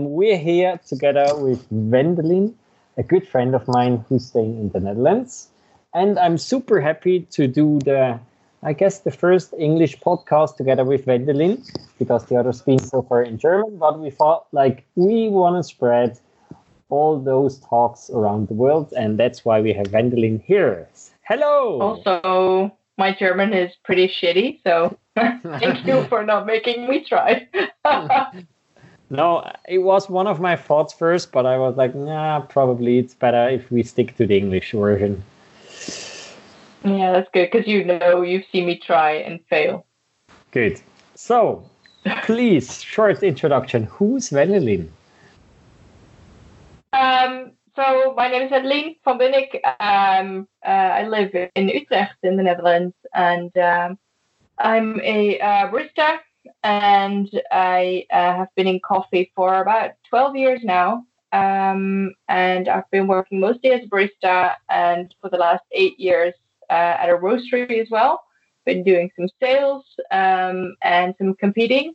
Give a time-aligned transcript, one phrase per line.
[0.00, 2.54] We're here together with Wendelin,
[2.96, 5.48] a good friend of mine who's staying in the Netherlands.
[5.92, 8.20] And I'm super happy to do the,
[8.62, 13.24] I guess, the first English podcast together with Wendelin because the others been so far
[13.24, 13.76] in German.
[13.76, 16.20] But we thought like we want to spread
[16.90, 18.92] all those talks around the world.
[18.96, 20.88] And that's why we have Wendelin here.
[21.22, 21.80] Hello.
[21.80, 24.60] Also, my German is pretty shitty.
[24.62, 27.48] So thank you for not making me try.
[29.10, 33.14] No, it was one of my thoughts first, but I was like, nah, probably it's
[33.14, 35.22] better if we stick to the English version.
[36.84, 39.86] Yeah, that's good because you know you've seen me try and fail.
[40.50, 40.80] Good.
[41.14, 41.68] So,
[42.22, 43.84] please, short introduction.
[43.84, 44.88] Who's Wendelin?
[46.92, 49.60] Um, so my name is Wendelin van Bunnik.
[49.80, 53.98] Um, uh, I live in Utrecht in the Netherlands, and um,
[54.58, 56.18] I'm a uh, barista
[56.62, 61.04] and I uh, have been in coffee for about 12 years now.
[61.32, 66.34] Um, and I've been working mostly as a barista and for the last eight years
[66.70, 68.22] uh, at a roastery as well.
[68.64, 71.94] Been doing some sales um, and some competing.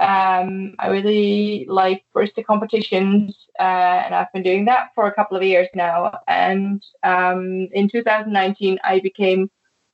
[0.00, 3.62] Um, I really like barista competitions, uh,
[4.04, 6.18] and I've been doing that for a couple of years now.
[6.26, 9.50] And um, in 2019, I became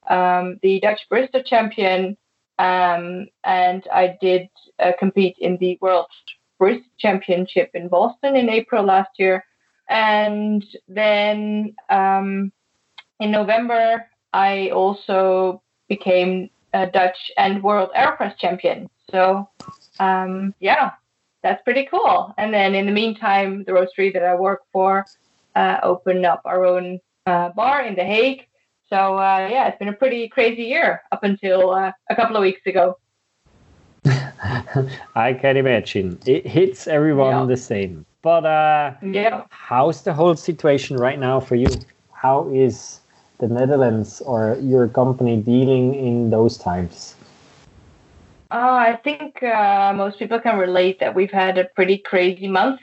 [0.09, 2.17] um, the Dutch barista champion
[2.59, 6.07] um, and I did uh, compete in the World
[6.61, 9.45] Barista Championship in Boston in April last year.
[9.89, 12.53] And then um,
[13.21, 18.89] in November, I also became a Dutch and World Aeropress champion.
[19.11, 19.48] So,
[20.01, 20.93] um, yeah,
[21.43, 22.35] that's pretty cool.
[22.39, 25.07] And then in the meantime, the roastery that I work for
[25.55, 28.47] uh, opened up our own uh, bar in The Hague
[28.89, 32.42] so uh, yeah, it's been a pretty crazy year up until uh, a couple of
[32.42, 32.98] weeks ago.
[35.15, 37.45] I can imagine it hits everyone yeah.
[37.47, 38.07] the same.
[38.23, 41.69] But uh, yeah, how's the whole situation right now for you?
[42.12, 43.01] How is
[43.39, 47.14] the Netherlands or your company dealing in those times?
[48.51, 52.80] Uh, I think uh, most people can relate that we've had a pretty crazy month.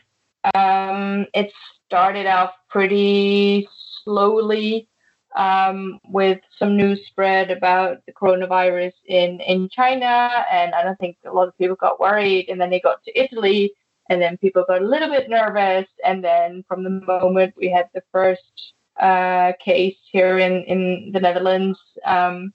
[0.53, 1.51] Um, it
[1.85, 3.67] started off pretty
[4.03, 4.89] slowly
[5.35, 10.45] um, with some news spread about the coronavirus in, in China.
[10.51, 12.49] And I don't think a lot of people got worried.
[12.49, 13.73] And then they got to Italy,
[14.09, 15.87] and then people got a little bit nervous.
[16.05, 21.19] And then from the moment we had the first uh, case here in, in the
[21.19, 22.53] Netherlands, um,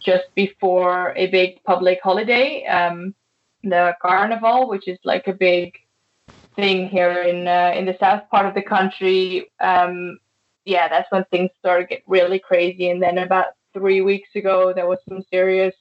[0.00, 3.14] just before a big public holiday, um,
[3.62, 5.74] the Carnival, which is like a big
[6.54, 9.50] thing here in uh, in the south part of the country.
[9.60, 10.18] Um,
[10.66, 12.90] yeah, that's when things started to get really crazy.
[12.90, 15.74] And then about three weeks ago, there was some serious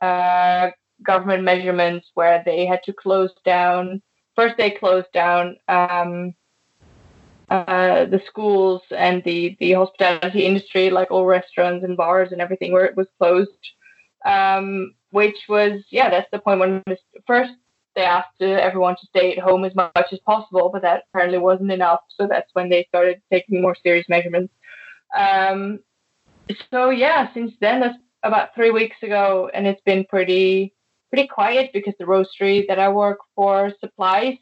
[0.00, 0.70] uh,
[1.02, 4.02] government measurements where they had to close down.
[4.34, 6.34] First, they closed down um,
[7.50, 12.72] uh, the schools and the the hospitality industry, like all restaurants and bars and everything,
[12.72, 13.50] where it was closed.
[14.24, 16.82] Um, which was yeah, that's the point when
[17.26, 17.52] first
[17.94, 21.72] they asked everyone to stay at home as much as possible, but that apparently wasn't
[21.72, 22.00] enough.
[22.16, 24.52] So that's when they started taking more serious measurements.
[25.16, 25.80] Um,
[26.70, 30.74] so yeah, since then, that's about three weeks ago, and it's been pretty
[31.10, 34.36] pretty quiet because the roastery that I work for supplies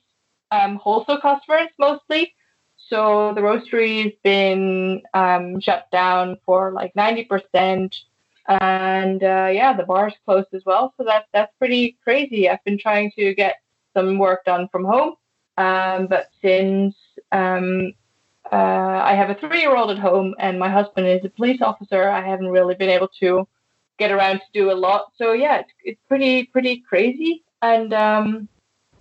[0.50, 2.34] um, wholesale customers mostly.
[2.88, 7.94] So the roastery has been um, shut down for like ninety percent
[8.48, 10.94] and uh, yeah, the bar's closed as well.
[10.96, 12.48] So that's that's pretty crazy.
[12.48, 13.56] I've been trying to get
[13.94, 15.14] some work done from home,
[15.56, 16.94] um, but since
[17.32, 17.92] um,
[18.50, 18.56] uh,
[19.04, 22.48] I have a three-year-old at home and my husband is a police officer, I haven't
[22.48, 23.46] really been able to
[23.98, 25.12] get around to do a lot.
[25.16, 28.48] So yeah, it's it's pretty pretty crazy, and um,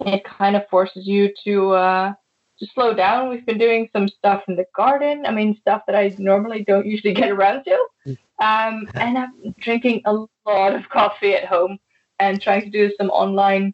[0.02, 1.72] it kind of forces you to.
[1.72, 2.14] Uh,
[2.60, 3.30] to slow down.
[3.30, 5.26] We've been doing some stuff in the garden.
[5.26, 8.18] I mean, stuff that I normally don't usually get around to.
[8.40, 10.14] Um, and I'm drinking a
[10.46, 11.80] lot of coffee at home
[12.20, 13.74] and trying to do some online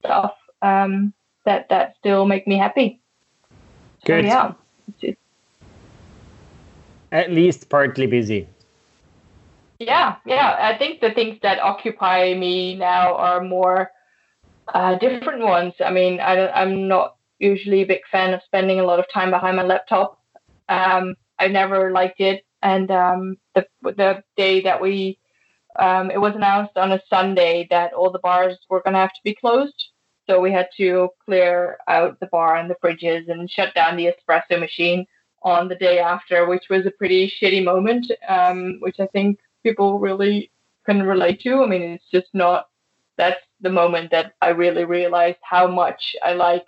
[0.00, 1.12] stuff um,
[1.44, 3.00] that that still make me happy.
[4.04, 4.24] Good.
[4.24, 4.54] So,
[5.00, 5.12] yeah.
[7.12, 8.46] At least partly busy.
[9.80, 10.56] Yeah, yeah.
[10.60, 13.90] I think the things that occupy me now are more
[14.72, 15.74] uh, different ones.
[15.84, 19.30] I mean, I I'm not usually a big fan of spending a lot of time
[19.30, 20.20] behind my laptop.
[20.68, 25.18] Um, I never liked it, and um, the the day that we
[25.78, 29.12] um, it was announced on a Sunday that all the bars were going to have
[29.12, 29.90] to be closed.
[30.28, 34.12] So we had to clear out the bar and the fridges and shut down the
[34.12, 35.06] espresso machine
[35.42, 39.98] on the day after, which was a pretty shitty moment, um, which I think people
[39.98, 40.50] really
[40.86, 41.62] can relate to.
[41.62, 42.68] I mean, it's just not,
[43.16, 46.66] that's the moment that I really realized how much I like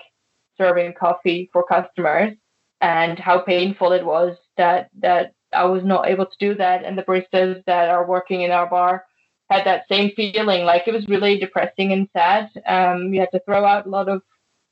[0.57, 2.35] serving coffee for customers
[2.81, 6.85] and how painful it was that that I was not able to do that.
[6.85, 9.05] And the baristas that are working in our bar
[9.51, 12.49] had that same feeling like it was really depressing and sad.
[12.67, 14.23] Um, you had to throw out a lot of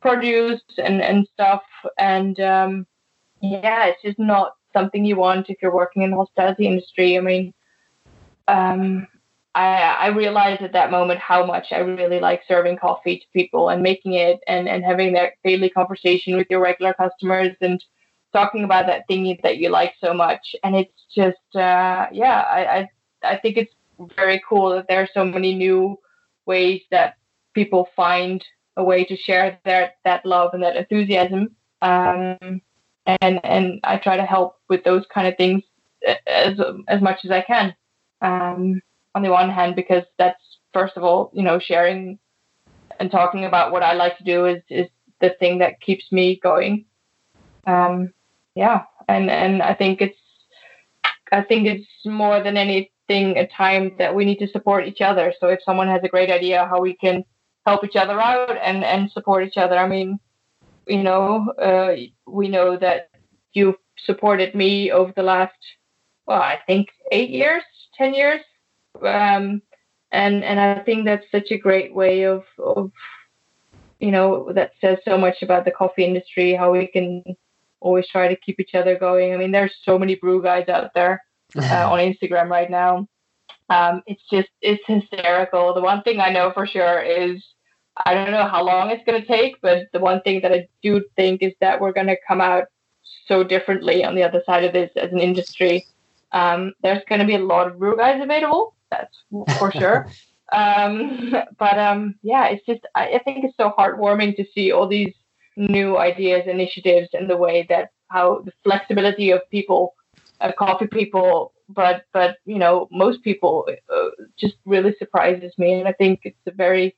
[0.01, 1.63] produce and, and stuff.
[1.99, 2.87] And um,
[3.43, 7.17] yeah it's just not something you want if you're working in the hospitality industry.
[7.17, 7.55] I mean
[8.49, 9.07] um,
[9.55, 13.69] I, I realized at that moment how much I really like serving coffee to people
[13.69, 17.83] and making it and, and having that daily conversation with your regular customers and
[18.33, 20.55] talking about that thing that you like so much.
[20.63, 22.89] And it's just, uh, yeah, I, I,
[23.25, 23.75] I think it's
[24.17, 25.99] very cool that there are so many new
[26.47, 27.17] ways that
[27.53, 28.45] people find
[28.77, 31.57] a way to share their, that love and that enthusiasm.
[31.83, 32.63] Um,
[33.07, 35.65] and, and I try to help with those kind of things
[36.29, 37.75] as, as much as I can.
[38.23, 38.81] Um,
[39.15, 40.41] on the one hand, because that's
[40.73, 42.19] first of all, you know, sharing
[42.99, 44.89] and talking about what I like to do is, is
[45.21, 46.85] the thing that keeps me going.
[47.67, 48.13] Um,
[48.55, 50.19] yeah, and and I think it's
[51.33, 55.33] I think it's more than anything a time that we need to support each other.
[55.41, 57.25] So if someone has a great idea how we can
[57.67, 60.19] help each other out and and support each other, I mean,
[60.87, 61.97] you know, uh,
[62.27, 63.11] we know that
[63.53, 65.55] you've supported me over the last
[66.27, 67.63] well, I think eight years,
[67.97, 68.41] ten years,
[68.97, 69.63] um,
[70.13, 72.91] and and I think that's such a great way of of
[73.99, 77.23] you know that says so much about the coffee industry, how we can
[77.81, 79.33] always try to keep each other going.
[79.33, 81.23] I mean, there's so many brew guys out there
[81.57, 83.09] uh, on Instagram right now.
[83.69, 85.75] Um, it's just it's hysterical.
[85.75, 87.43] The one thing I know for sure is
[88.05, 90.69] I don't know how long it's going to take, but the one thing that I
[90.83, 92.65] do think is that we're going to come out
[93.27, 95.87] so differently on the other side of this as an industry.
[96.33, 99.17] Um, there's going to be a lot of brew guys available, that's
[99.59, 100.09] for sure.
[100.53, 104.89] um, but um, yeah, it's just I, I think it's so heartwarming to see all
[104.89, 105.15] these
[105.57, 109.95] new ideas, initiatives, and the way that how the flexibility of people,
[110.41, 114.09] uh, coffee people, but but you know most people uh,
[114.39, 116.97] just really surprises me, and I think it's a very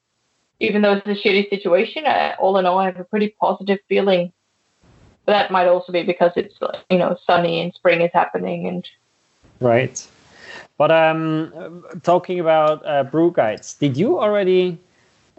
[0.62, 3.78] even though it's a shitty situation, I, all in all, I have a pretty positive
[3.88, 4.32] feeling.
[5.26, 6.54] But that might also be because it's
[6.90, 8.88] you know sunny and spring is happening and
[9.60, 10.04] right.
[10.82, 14.80] But um, talking about uh, brew guides, did you already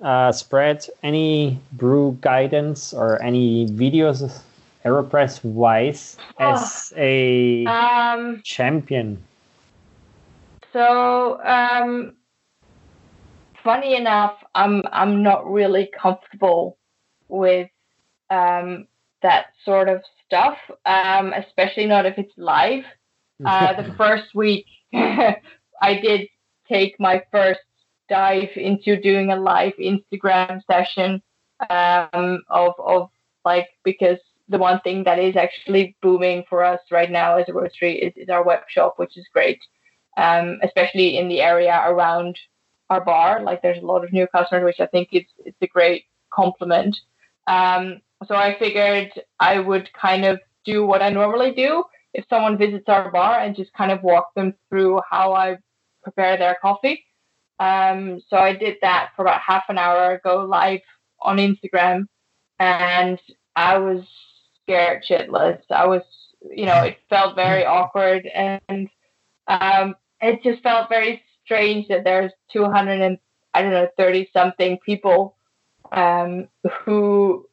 [0.01, 4.41] uh, spread any brew guidance or any videos
[4.85, 9.21] Aeropress wise oh, as a um, champion?
[10.71, 12.15] So um,
[13.65, 16.77] funny enough, I'm I'm not really comfortable
[17.27, 17.69] with
[18.29, 18.87] um,
[19.21, 22.85] that sort of stuff, um, especially not if it's live.
[23.43, 24.67] Uh, the first week,
[25.81, 26.27] I did
[26.67, 27.59] take my first
[28.09, 31.21] dive into doing a live Instagram session
[31.69, 33.09] um, of of
[33.45, 34.19] like because
[34.49, 38.13] the one thing that is actually booming for us right now as a roastery is,
[38.15, 39.59] is our web shop, which is great,
[40.17, 42.37] um, especially in the area around
[42.89, 43.41] our bar.
[43.41, 46.97] Like there's a lot of new customers, which I think it's it's a great compliment.
[47.47, 51.83] Um, so I figured I would kind of do what I normally do
[52.13, 55.57] if someone visits our bar and just kind of walk them through how I
[56.03, 57.03] prepare their coffee.
[57.59, 60.81] Um, so I did that for about half an hour, go live
[61.21, 62.07] on Instagram,
[62.59, 63.19] and
[63.55, 64.03] I was
[64.63, 65.61] scared shitless.
[65.69, 66.01] I was,
[66.49, 68.89] you know, it felt very awkward, and
[69.47, 73.17] um, it just felt very strange that there's 200 and
[73.53, 75.35] I don't know 30 something people
[75.91, 76.47] um,
[76.85, 77.47] who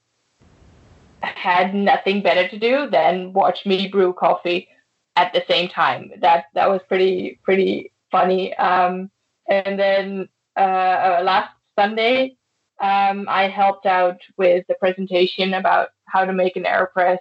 [1.22, 4.68] had nothing better to do than watch me brew coffee
[5.16, 6.10] at the same time.
[6.20, 8.54] That that was pretty pretty funny.
[8.56, 9.10] Um,
[9.48, 12.36] and then uh, last Sunday,
[12.80, 17.18] um, I helped out with the presentation about how to make an AeroPress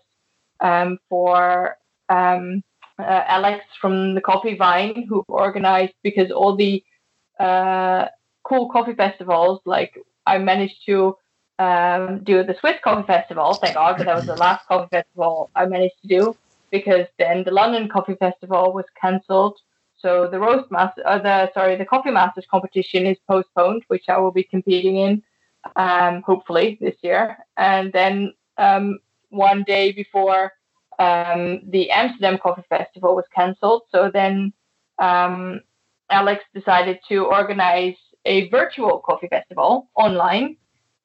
[0.62, 1.78] um, for
[2.10, 2.64] um,
[3.00, 6.84] uh, Alex from the Coffee Vine, who organized because all the
[7.40, 8.06] uh,
[8.44, 11.16] cool coffee festivals, like I managed to
[11.60, 15.52] um, do the Swiss Coffee Festival, thank God, but that was the last coffee festival
[15.56, 16.36] I managed to do
[16.72, 19.58] because then the London Coffee Festival was cancelled.
[19.98, 24.18] So the roast master, uh, the sorry, the coffee masters competition is postponed, which I
[24.18, 25.24] will be competing in,
[25.76, 27.38] um, hopefully this year.
[27.58, 29.00] And then um,
[29.30, 30.54] one day before
[30.98, 34.54] um, the Amsterdam Coffee Festival was cancelled, so then
[34.98, 35.60] um,
[36.10, 40.56] Alex decided to organize a virtual coffee festival online,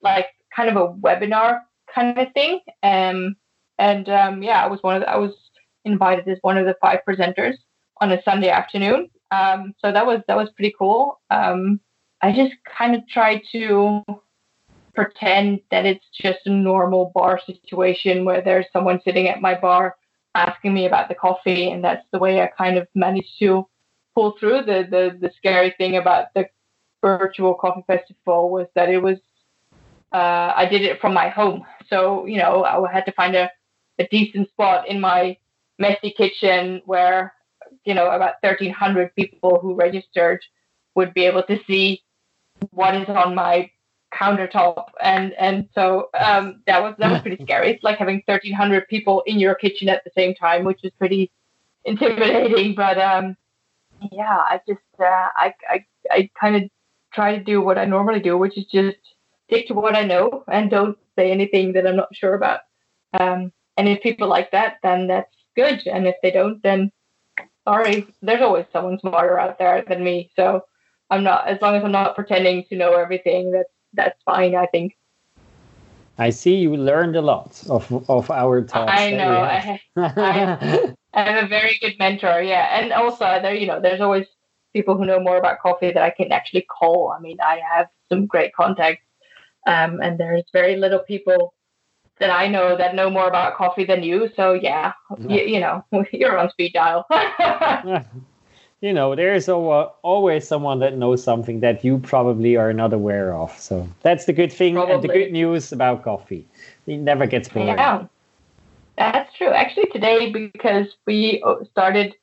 [0.02, 1.61] like kind of a webinar
[1.94, 2.61] kind of thing.
[2.82, 3.37] Um,
[3.78, 5.32] and um, yeah, I was one of the, I was
[5.84, 7.54] invited as one of the five presenters
[8.00, 9.11] on a Sunday afternoon.
[9.30, 11.20] Um, so that was that was pretty cool.
[11.30, 11.80] Um,
[12.23, 14.02] I just kind of tried to
[14.94, 19.96] pretend that it's just a normal bar situation where there's someone sitting at my bar
[20.34, 23.66] asking me about the coffee, and that's the way I kind of managed to
[24.14, 24.62] pull through.
[24.62, 26.46] The the the scary thing about the
[27.02, 29.18] virtual coffee festival was that it was
[30.14, 33.50] uh, I did it from my home, so you know I had to find a,
[33.99, 35.37] a decent spot in my
[35.78, 37.35] messy kitchen where
[37.85, 40.40] you know about 1,300 people who registered
[40.94, 42.02] would be able to see
[42.71, 43.71] what is on my
[44.12, 44.87] countertop.
[45.00, 47.73] And and so um, that was that was pretty scary.
[47.73, 51.30] It's like having 1300 people in your kitchen at the same time which is pretty
[51.85, 52.75] intimidating.
[52.75, 53.37] But um,
[54.12, 56.62] yeah i just uh, i i, I kind of
[57.12, 58.99] try to do what i normally do which is just
[59.47, 62.61] stick to what i know and don't say anything that i'm not sure about
[63.19, 66.91] um, and if people like that then that's good and if they don't then
[67.67, 70.63] sorry there's always someone smarter out there than me so
[71.11, 74.67] i'm not as long as i'm not pretending to know everything that's that's fine i
[74.67, 74.97] think
[76.17, 78.93] I see you learned a lot of of our talks.
[78.93, 79.41] I know.
[79.41, 82.41] I, I, I have a very good mentor.
[82.41, 84.27] Yeah, and also there, you know, there's always
[84.73, 87.15] people who know more about coffee that I can actually call.
[87.17, 89.05] I mean, I have some great contacts,
[89.66, 91.54] um, and there's very little people
[92.18, 94.30] that I know that know more about coffee than you.
[94.37, 97.06] So yeah, you, you know, you're on speed dial.
[98.80, 103.59] you know, there's always someone that knows something that you probably are not aware of.
[103.59, 104.94] So that's the good thing probably.
[104.94, 106.47] and the good news about coffee.
[106.87, 107.68] It never gets boring.
[107.68, 108.06] Yeah,
[108.97, 109.49] that's true.
[109.49, 112.14] Actually, today because we started,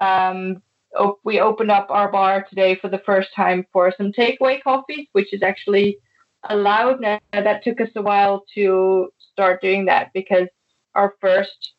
[0.00, 0.62] um,
[0.96, 5.08] op- we opened up our bar today for the first time for some takeaway coffees,
[5.12, 5.98] which is actually
[6.48, 7.00] allowed.
[7.00, 10.48] Now that took us a while to start doing that because
[10.94, 11.72] our first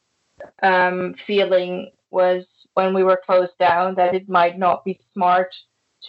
[0.62, 5.54] um, feeling was when we were closed down that it might not be smart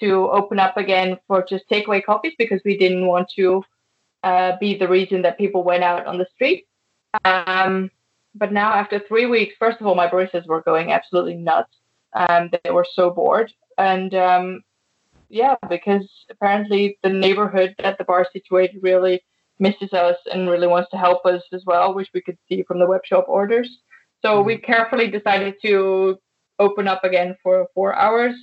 [0.01, 3.63] to open up again for just takeaway coffees because we didn't want to
[4.23, 6.67] uh, be the reason that people went out on the street.
[7.25, 7.91] Um,
[8.35, 11.75] but now, after three weeks, first of all, my baristas were going absolutely nuts.
[12.15, 13.53] Um, they were so bored.
[13.77, 14.63] And um,
[15.33, 19.23] yeah, because apparently the neighborhood that the bar is situated really
[19.59, 22.79] misses us and really wants to help us as well, which we could see from
[22.79, 23.79] the web shop orders.
[24.21, 24.47] So mm-hmm.
[24.47, 26.19] we carefully decided to
[26.59, 28.35] open up again for four hours.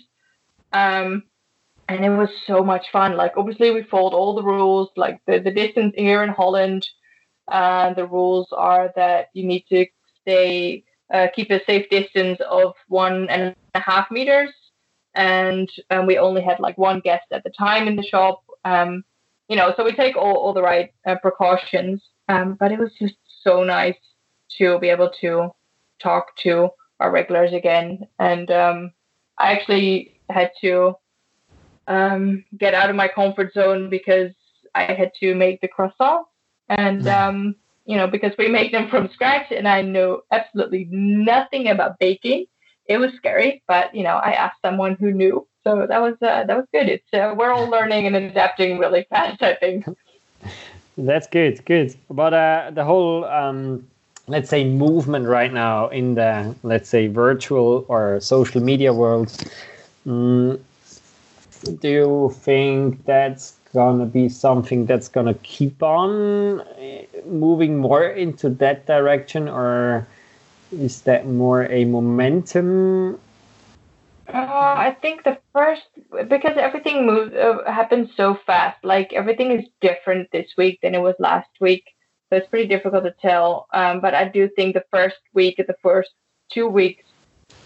[0.73, 1.23] Um,
[1.87, 3.15] and it was so much fun.
[3.15, 6.87] Like obviously we followed all the rules, like the, the distance here in Holland.
[7.51, 9.85] And the rules are that you need to
[10.21, 14.51] stay uh, keep a safe distance of one and a half meters.
[15.19, 18.41] And um, we only had like one guest at the time in the shop.
[18.63, 19.03] Um,
[19.49, 22.01] you know, so we take all, all the right uh, precautions.
[22.29, 23.97] Um, but it was just so nice
[24.57, 25.49] to be able to
[26.01, 26.69] talk to
[27.01, 28.07] our regulars again.
[28.17, 28.91] And um,
[29.37, 30.95] I actually had to
[31.87, 34.31] um, get out of my comfort zone because
[34.73, 36.27] I had to make the croissants.
[36.69, 41.67] And, um, you know, because we make them from scratch and I know absolutely nothing
[41.67, 42.45] about baking.
[42.89, 45.47] It was scary, but, you know, I asked someone who knew.
[45.63, 46.89] So that was uh, that was good.
[46.89, 49.85] It's uh, we're all learning and adapting really fast, I think.
[50.97, 51.95] That's good, good.
[52.09, 53.85] But uh, the whole um,
[54.29, 59.29] let's say movement right now in the let's say virtual or social media world
[60.05, 60.59] mm,
[61.79, 68.49] do you think that's gonna be something that's gonna keep on eh, moving more into
[68.49, 70.07] that direction or
[70.71, 73.19] is that more a momentum
[74.33, 75.81] uh, I think the first
[76.27, 78.77] because everything moves uh, happens so fast.
[78.83, 81.83] Like everything is different this week than it was last week.
[82.29, 83.67] So it's pretty difficult to tell.
[83.73, 86.11] Um, but I do think the first week, the first
[86.51, 87.03] two weeks,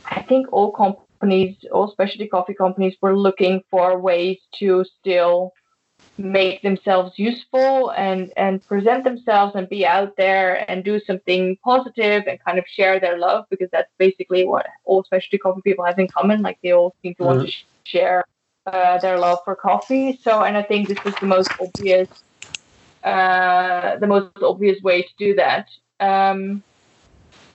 [0.06, 5.52] I think all companies, all specialty coffee companies, were looking for ways to still
[6.18, 12.24] make themselves useful and and present themselves and be out there and do something positive
[12.28, 15.98] and kind of share their love because that's basically what all specialty coffee people have
[15.98, 16.42] in common.
[16.42, 17.38] Like they all seem to mm-hmm.
[17.38, 18.24] want to sh- share
[18.68, 20.20] uh, their love for coffee.
[20.22, 22.10] So, and I think this is the most obvious
[23.04, 25.68] uh, the most obvious way to do that.
[26.00, 26.64] Um,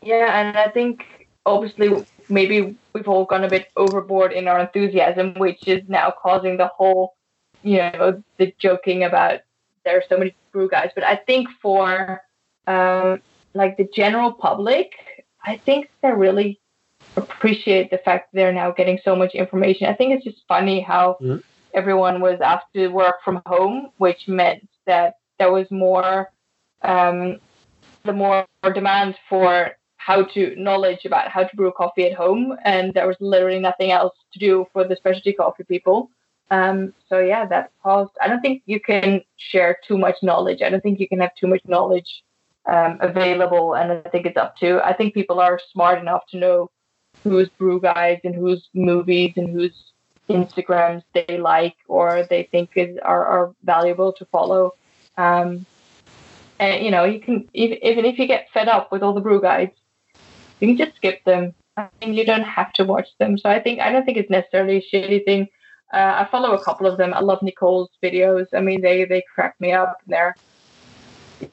[0.02, 5.34] yeah, and I think obviously maybe we've all gone a bit overboard in our enthusiasm,
[5.34, 7.14] which is now causing the whole,
[7.62, 9.40] you know, the joking about
[9.84, 10.90] there are so many brew guys.
[10.94, 12.20] But I think for
[12.66, 13.20] um,
[13.54, 14.92] like the general public,
[15.44, 16.60] I think they really
[17.16, 19.86] appreciate the fact they're now getting so much information.
[19.86, 21.38] I think it's just funny how mm-hmm.
[21.74, 26.30] everyone was asked to work from home, which meant that there was more
[26.82, 27.38] um,
[28.04, 32.94] the more demand for how to knowledge about how to brew coffee at home, and
[32.94, 36.10] there was literally nothing else to do for the specialty coffee people.
[36.50, 38.12] Um, so yeah, that paused.
[38.20, 40.62] I don't think you can share too much knowledge.
[40.62, 42.22] I don't think you can have too much knowledge
[42.66, 44.80] um, available, and I think it's up to.
[44.84, 46.70] I think people are smart enough to know
[47.24, 49.92] whose brew guides and whose movies and whose
[50.28, 54.74] Instagrams they like or they think is are, are valuable to follow.
[55.16, 55.66] Um,
[56.58, 59.20] and you know, you can even, even if you get fed up with all the
[59.20, 59.72] brew guides,
[60.60, 61.54] you can just skip them.
[61.76, 63.38] I mean, you don't have to watch them.
[63.38, 65.48] So I think I don't think it's necessarily a shitty thing.
[65.92, 67.14] Uh, I follow a couple of them.
[67.14, 68.46] I love Nicole's videos.
[68.52, 69.98] I mean, they they crack me up.
[70.06, 70.34] They're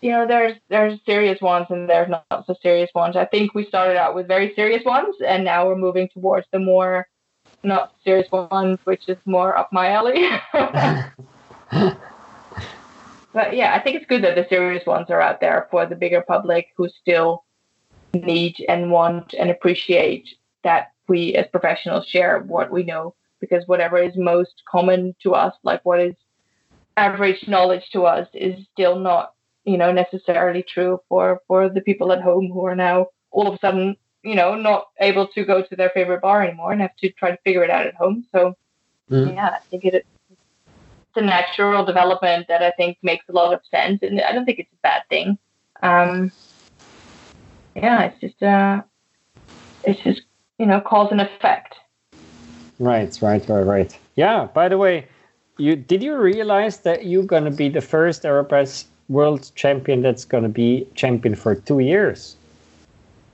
[0.01, 3.15] you know, there's there's serious ones and there's not so serious ones.
[3.15, 6.59] I think we started out with very serious ones, and now we're moving towards the
[6.59, 7.07] more
[7.63, 10.27] not serious ones, which is more up my alley.
[13.33, 15.95] but yeah, I think it's good that the serious ones are out there for the
[15.95, 17.43] bigger public who still
[18.13, 20.29] need and want and appreciate
[20.63, 23.13] that we as professionals share what we know
[23.45, 26.15] because whatever is most common to us, like what is
[26.97, 29.33] average knowledge to us, is still not
[29.65, 33.55] you know necessarily true for for the people at home who are now all of
[33.55, 36.95] a sudden you know not able to go to their favorite bar anymore and have
[36.97, 38.25] to try to figure it out at home.
[38.31, 38.55] So
[39.09, 39.33] mm.
[39.35, 40.05] yeah i think it, it's
[41.15, 44.59] a natural development that i think makes a lot of sense and i don't think
[44.59, 45.37] it's a bad thing.
[45.83, 46.31] Um
[47.75, 48.81] yeah it's just uh
[49.83, 50.21] it's just
[50.57, 51.75] you know cause and effect
[52.79, 55.07] right right right right yeah by the way
[55.57, 60.25] you did you realize that you're going to be the first aeropress world champion that's
[60.25, 62.35] going to be champion for two years.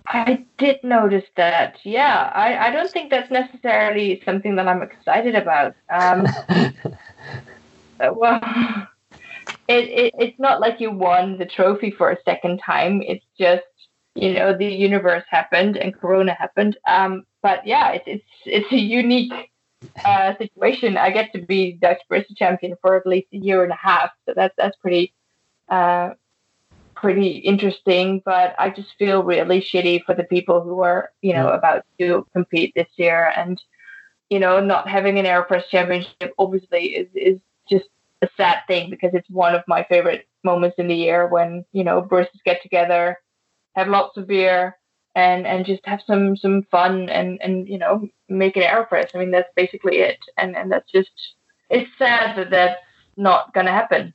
[0.07, 1.77] I did notice that.
[1.83, 5.73] Yeah, I, I don't think that's necessarily something that I'm excited about.
[5.89, 6.27] Um,
[7.99, 8.87] well,
[9.69, 13.01] it, it, it's not like you won the trophy for a second time.
[13.03, 13.63] It's just,
[14.15, 16.77] you know, the universe happened and Corona happened.
[16.87, 19.51] Um, but yeah, it's, it's, it's a unique
[20.05, 20.97] uh, situation.
[20.97, 24.11] I get to be Dutch barista champion for at least a year and a half.
[24.25, 25.13] So that's, that's pretty
[25.69, 26.11] uh,
[26.95, 28.21] pretty interesting.
[28.23, 32.25] But I just feel really shitty for the people who are, you know, about to
[32.33, 33.61] compete this year, and
[34.29, 37.89] you know, not having an Aeropress Championship obviously is is just
[38.21, 41.83] a sad thing because it's one of my favorite moments in the year when you
[41.83, 43.17] know baristas get together,
[43.75, 44.77] have lots of beer,
[45.15, 49.17] and and just have some some fun and and you know make an aeropress i
[49.17, 51.11] mean that's basically it and and that's just
[51.69, 52.79] it's sad that that's
[53.17, 54.13] not going to happen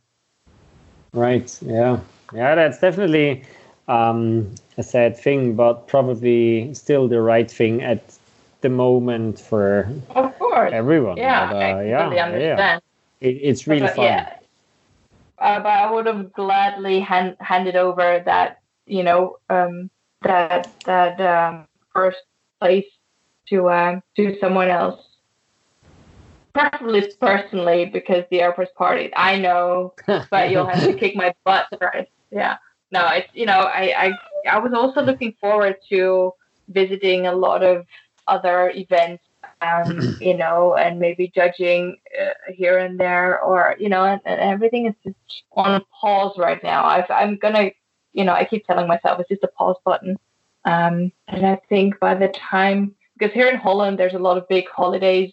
[1.16, 1.58] Right.
[1.62, 2.00] Yeah.
[2.34, 2.54] Yeah.
[2.54, 3.42] That's definitely
[3.88, 8.18] um, a sad thing, but probably still the right thing at
[8.60, 10.72] the moment for of course.
[10.72, 11.16] everyone.
[11.16, 11.52] Yeah.
[11.52, 12.04] But, uh, I yeah.
[12.06, 12.42] Understand.
[12.42, 12.78] Yeah.
[13.20, 14.04] It, it's really but, fun.
[14.04, 14.36] Yeah.
[15.38, 19.90] Uh, but I would have gladly hand, handed over that, you know, um,
[20.22, 22.18] that that um, first
[22.60, 22.86] place
[23.48, 25.00] to uh, to someone else
[26.56, 29.10] preferably personally because the Aeropress party.
[29.14, 29.94] I know,
[30.30, 32.10] but you'll have to kick my butt first.
[32.30, 32.56] Yeah.
[32.90, 34.12] No, it's you know I I
[34.50, 36.32] I was also looking forward to
[36.68, 37.86] visiting a lot of
[38.28, 39.22] other events,
[39.60, 44.40] um, you know, and maybe judging uh, here and there, or you know, and, and
[44.40, 46.84] everything is just on pause right now.
[46.84, 47.70] i I'm gonna,
[48.16, 50.16] you know, I keep telling myself it's just a pause button,
[50.64, 54.48] um, and I think by the time because here in Holland there's a lot of
[54.48, 55.32] big holidays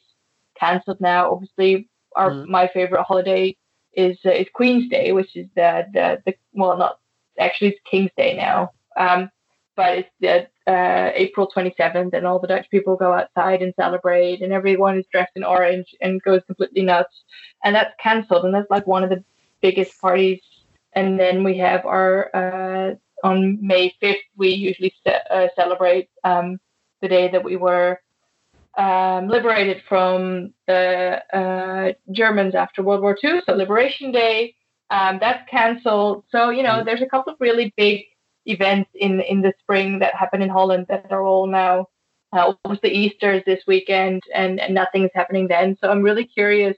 [0.60, 1.32] cancelled now.
[1.32, 2.48] Obviously, our mm.
[2.48, 3.56] my favorite holiday
[3.94, 7.00] is uh, is Queen's Day, which is the, the the well, not
[7.40, 8.72] actually it's King's Day now.
[8.98, 9.30] Um,
[9.76, 14.42] but it's the uh, April 27th, and all the Dutch people go outside and celebrate,
[14.42, 17.24] and everyone is dressed in orange and goes completely nuts.
[17.64, 19.24] And that's cancelled, and that's like one of the
[19.62, 20.42] biggest parties.
[20.96, 26.60] And then we have our uh, on May 5th, we usually ce- uh, celebrate um,
[27.02, 28.00] the day that we were
[28.78, 33.42] um, liberated from the uh, Germans after World War II.
[33.46, 34.56] So Liberation Day,
[34.90, 36.26] um, that's cancelled.
[36.30, 38.02] So you know, there's a couple of really big
[38.46, 41.88] events in in the spring that happen in Holland that are all now.
[42.34, 45.78] Uh, obviously, Easter is this weekend, and, and nothing is happening then.
[45.80, 46.76] So I'm really curious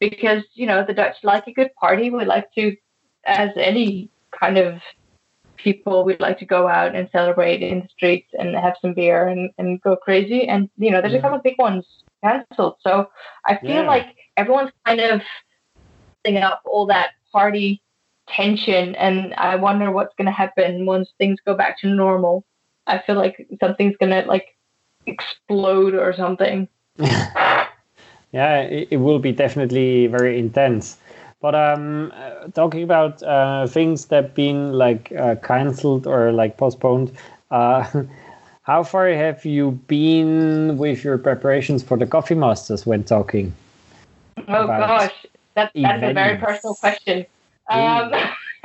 [0.00, 2.10] because you know the Dutch like a good party.
[2.10, 2.74] We like to,
[3.26, 4.08] as any
[4.38, 4.80] kind of
[5.56, 9.26] people we'd like to go out and celebrate in the streets and have some beer
[9.26, 10.46] and, and go crazy.
[10.46, 11.20] And you know, there's yeah.
[11.20, 11.86] a couple of big ones
[12.22, 12.76] cancelled.
[12.80, 13.08] So
[13.46, 13.86] I feel yeah.
[13.86, 15.22] like everyone's kind of
[16.24, 17.82] setting up all that party
[18.28, 22.44] tension and I wonder what's gonna happen once things go back to normal.
[22.86, 24.56] I feel like something's gonna like
[25.06, 26.68] explode or something.
[26.98, 30.98] yeah, it, it will be definitely very intense.
[31.44, 37.12] But um, uh, talking about uh, things that been like uh, cancelled or like postponed,
[37.50, 37.84] uh,
[38.62, 43.54] how far have you been with your preparations for the Coffee Masters when talking?
[44.48, 45.12] Oh gosh,
[45.54, 47.26] that, that's a very personal question.
[47.68, 48.10] Um,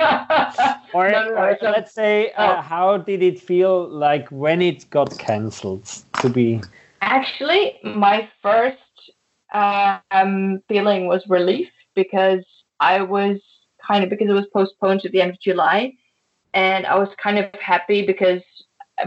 [0.94, 2.60] or, no, no, or let's say, uh, oh.
[2.62, 5.84] how did it feel like when it got cancelled?
[6.22, 6.62] To be
[7.02, 8.78] actually, my first
[9.52, 12.42] um, feeling was relief because
[12.80, 13.38] I was
[13.86, 15.92] kind of because it was postponed to the end of July,
[16.54, 18.42] and I was kind of happy because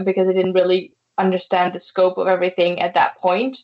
[0.04, 3.56] because I didn't really understand the scope of everything at that point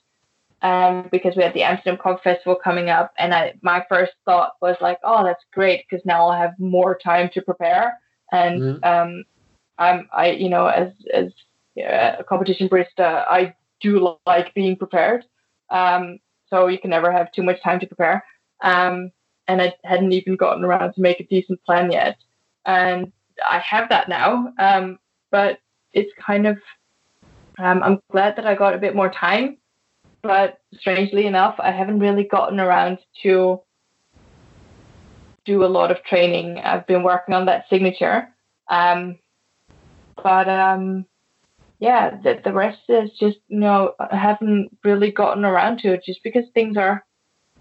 [0.62, 4.52] um, because we had the Amsterdam Coffee Festival coming up, and I my first thought
[4.60, 7.98] was like, oh, that's great because now I'll have more time to prepare,
[8.32, 8.84] and mm-hmm.
[8.84, 9.24] um,
[9.78, 11.32] I'm I you know as as
[11.78, 15.24] a competition barista, I do like being prepared,
[15.70, 16.18] um,
[16.50, 18.22] so you can never have too much time to prepare,
[18.62, 19.10] um,
[19.48, 22.16] and I hadn't even gotten around to make a decent plan yet,
[22.66, 23.12] and
[23.48, 24.98] I have that now, um,
[25.30, 25.60] but
[25.92, 26.58] it's kind of
[27.58, 29.58] um, I'm glad that I got a bit more time
[30.22, 33.60] but strangely enough, I haven't really gotten around to
[35.44, 36.58] do a lot of training.
[36.58, 38.28] I've been working on that signature,
[38.68, 39.18] um,
[40.22, 41.06] but um,
[41.78, 46.04] yeah, the, the rest is just you know I haven't really gotten around to it
[46.04, 47.04] just because things are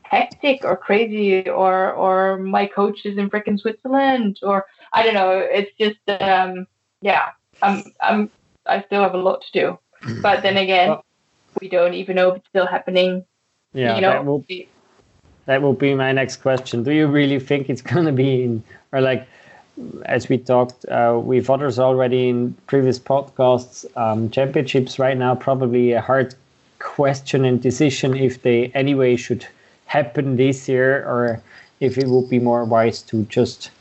[0.09, 5.31] hectic or crazy or or my coach is in freaking Switzerland or I don't know.
[5.39, 6.65] It's just um,
[7.01, 7.29] yeah,
[7.61, 8.29] I'm I'm
[8.65, 9.79] I still have a lot to do.
[10.21, 11.05] But then again, well,
[11.61, 13.25] we don't even know if it's still happening.
[13.73, 14.67] Yeah, you know, that will be
[15.45, 16.83] that will be my next question.
[16.83, 19.27] Do you really think it's going to be in, or like,
[20.05, 25.91] as we talked uh, with others already in previous podcasts, um, championships right now probably
[25.91, 26.33] a hard
[26.79, 29.45] question and decision if they anyway should
[29.89, 31.41] happen this year or
[31.79, 33.71] if it would be more wise to just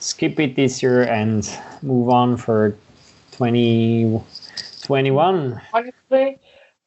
[0.00, 1.46] skip it this year and
[1.82, 2.70] move on for
[3.32, 5.60] 2021.
[5.74, 6.38] Honestly,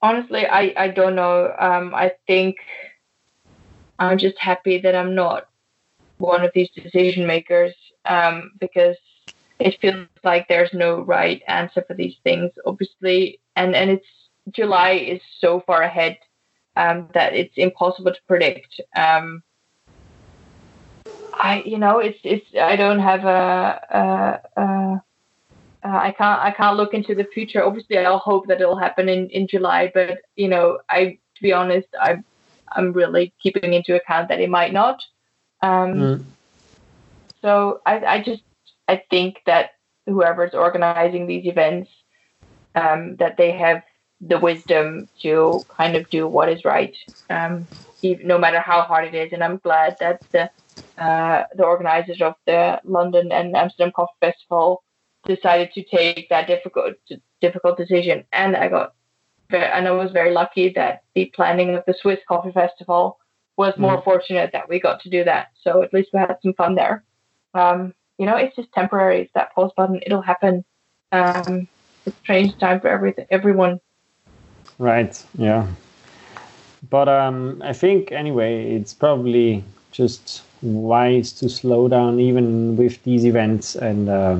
[0.01, 1.53] honestly, I, I don't know.
[1.59, 2.55] Um, I think
[3.99, 5.47] I'm just happy that I'm not
[6.17, 7.75] one of these decision makers
[8.05, 8.97] um, because
[9.59, 13.39] it feels like there's no right answer for these things, obviously.
[13.55, 14.07] And, and it's
[14.49, 16.17] July is so far ahead
[16.75, 18.81] um, that it's impossible to predict.
[18.95, 19.43] Um,
[21.33, 25.03] I, you know, it's, it's, I don't have a, a, a
[25.83, 27.63] uh, I can't I can't look into the future.
[27.63, 31.53] Obviously, I'll hope that it'll happen in, in July, but you know, I to be
[31.53, 32.23] honest, I'm
[32.71, 35.01] I'm really keeping into account that it might not.
[35.63, 36.23] Um, mm.
[37.41, 38.43] So I I just
[38.87, 39.71] I think that
[40.05, 41.89] whoever's organizing these events,
[42.75, 43.81] um, that they have
[44.21, 46.95] the wisdom to kind of do what is right,
[47.29, 47.67] um,
[48.01, 49.33] even, no matter how hard it is.
[49.33, 50.49] And I'm glad that the
[50.97, 54.83] uh, the organizers of the London and Amsterdam Coffee Festival
[55.25, 56.95] decided to take that difficult
[57.41, 58.93] difficult decision, and I got
[59.49, 63.17] very, and I was very lucky that the planning of the Swiss Coffee Festival
[63.57, 64.03] was more mm.
[64.03, 65.47] fortunate that we got to do that.
[65.61, 67.03] So at least we had some fun there.
[67.53, 69.21] Um, you know, it's just temporary.
[69.21, 69.99] It's that pause button.
[70.05, 70.63] It'll happen.
[71.11, 71.67] Um,
[72.05, 73.79] it's strange time for everything, everyone.
[74.81, 75.23] Right.
[75.37, 75.67] Yeah.
[76.89, 83.25] But um, I think anyway, it's probably just wise to slow down even with these
[83.25, 84.09] events and.
[84.09, 84.39] Uh,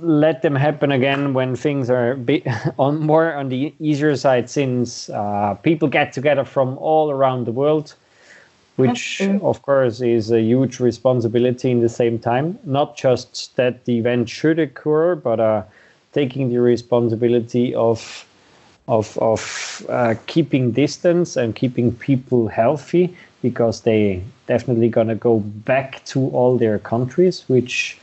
[0.00, 2.16] let them happen again when things are
[2.78, 7.52] on more on the easier side since uh, people get together from all around the
[7.52, 7.96] world
[8.76, 13.98] which of course is a huge responsibility in the same time not just that the
[13.98, 15.64] event should occur but uh,
[16.12, 18.24] taking the responsibility of
[18.88, 26.04] of of uh, keeping distance and keeping people healthy because they definitely gonna go back
[26.04, 27.98] to all their countries which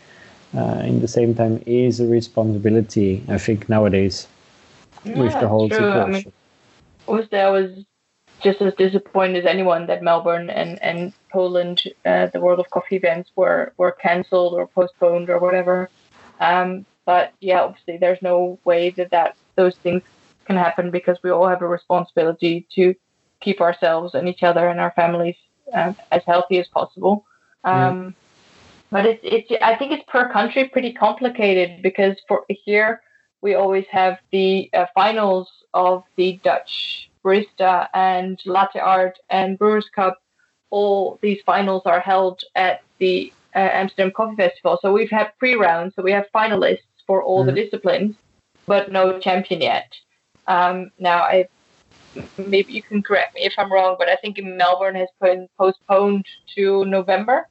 [0.56, 4.28] uh, in the same time is a responsibility i think nowadays
[5.04, 5.78] yeah, with the whole true.
[5.78, 6.34] situation I, mean,
[7.08, 7.86] obviously i was
[8.42, 12.96] just as disappointed as anyone that melbourne and and poland uh, the world of coffee
[12.96, 15.90] events were were cancelled or postponed or whatever
[16.40, 20.04] um, but yeah obviously there's no way that that those things
[20.48, 22.96] can happen because we all have a responsibility to
[23.42, 25.36] keep ourselves and each other and our families
[25.74, 27.26] uh, as healthy as possible
[27.64, 28.16] um,
[28.90, 33.02] but it's it's I think it's per country pretty complicated because for here
[33.42, 39.90] we always have the uh, finals of the Dutch barista and latte art and brewers
[39.94, 40.22] cup.
[40.70, 44.80] All these finals are held at the uh, Amsterdam Coffee Festival.
[44.82, 47.56] So we've had pre rounds, so we have finalists for all mm-hmm.
[47.56, 48.16] the disciplines,
[48.66, 49.94] but no champion yet.
[50.48, 51.48] Um, now I
[52.38, 56.26] maybe you can correct me if I'm wrong, but I think Melbourne has been postponed
[56.56, 57.48] to November.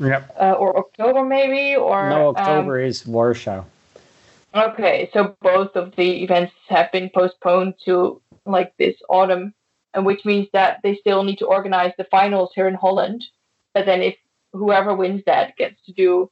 [0.00, 0.36] Yep.
[0.40, 3.64] Uh, or October maybe, or no, October um, is Warsaw.
[4.54, 9.54] Okay, so both of the events have been postponed to like this autumn.
[9.94, 13.24] and which means that they still need to organize the finals here in Holland.
[13.72, 14.16] But then if
[14.52, 16.30] whoever wins that gets to do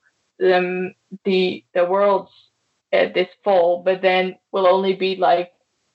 [0.52, 2.30] um, the the worlds
[2.92, 5.52] uh, this fall, but then will only be like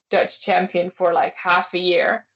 [0.09, 2.27] Dutch champion for like half a year,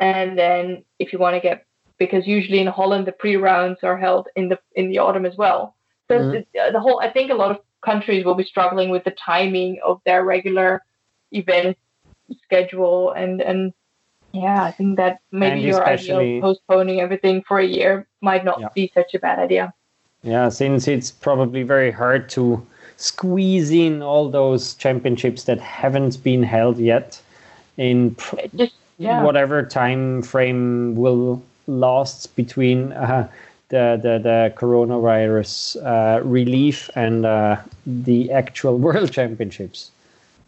[0.00, 1.66] and then if you want to get
[1.98, 5.36] because usually in Holland the pre rounds are held in the in the autumn as
[5.36, 5.74] well.
[6.08, 6.30] So mm-hmm.
[6.30, 9.78] the, the whole I think a lot of countries will be struggling with the timing
[9.84, 10.82] of their regular
[11.32, 11.76] event
[12.44, 13.72] schedule and and
[14.32, 18.60] yeah, I think that maybe your idea of postponing everything for a year might not
[18.60, 18.68] yeah.
[18.74, 19.72] be such a bad idea.
[20.22, 26.42] Yeah, since it's probably very hard to squeeze in all those championships that haven't been
[26.42, 27.20] held yet
[27.76, 28.36] in pr-
[28.98, 29.22] yeah.
[29.22, 33.28] whatever time frame will last between uh,
[33.68, 37.56] the, the, the coronavirus uh, relief and uh,
[37.86, 39.90] the actual world championships.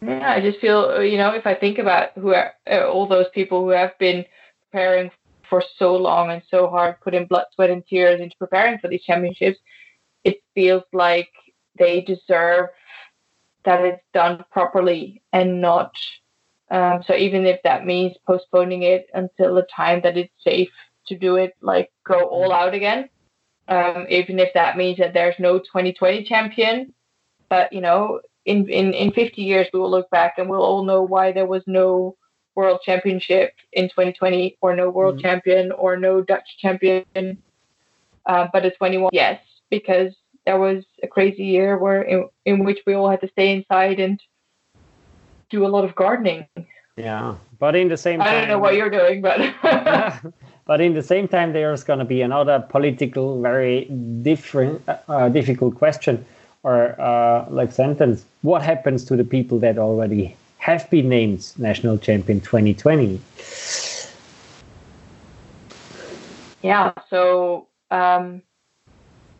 [0.01, 3.27] Yeah, I just feel, you know, if I think about who are, uh, all those
[3.33, 4.23] people who have been
[4.71, 5.11] preparing
[5.49, 9.03] for so long and so hard, putting blood, sweat, and tears into preparing for these
[9.03, 9.59] championships,
[10.23, 11.29] it feels like
[11.77, 12.67] they deserve
[13.65, 15.93] that it's done properly and not.
[16.71, 20.69] Um, so even if that means postponing it until the time that it's safe
[21.07, 23.09] to do it, like go all out again,
[23.67, 26.93] um, even if that means that there's no 2020 champion,
[27.49, 30.83] but you know in, in, in 50 years, we will look back and we'll all
[30.83, 32.15] know why there was no
[32.55, 35.21] world championship in 2020 or no world mm-hmm.
[35.21, 37.05] champion or no Dutch champion.
[38.25, 40.13] Uh, but a 21, yes, because
[40.49, 43.99] there was a crazy year where in, in which we all had to stay inside
[43.99, 44.19] and
[45.51, 46.47] do a lot of gardening.
[46.97, 49.39] Yeah, but in the same time, I don't know what you're doing, but
[50.65, 53.85] but in the same time, there's going to be another political, very
[54.23, 56.25] different, uh, difficult question
[56.63, 58.25] or uh, like sentence.
[58.41, 63.21] What happens to the people that already have been named national champion 2020
[66.61, 68.41] yeah so um,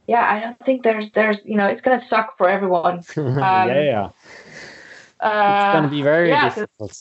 [0.10, 3.82] yeah i don't think there's there's you know it's gonna suck for everyone um, yeah
[3.93, 4.10] yeah
[5.19, 6.93] uh, it's gonna be very yeah, difficult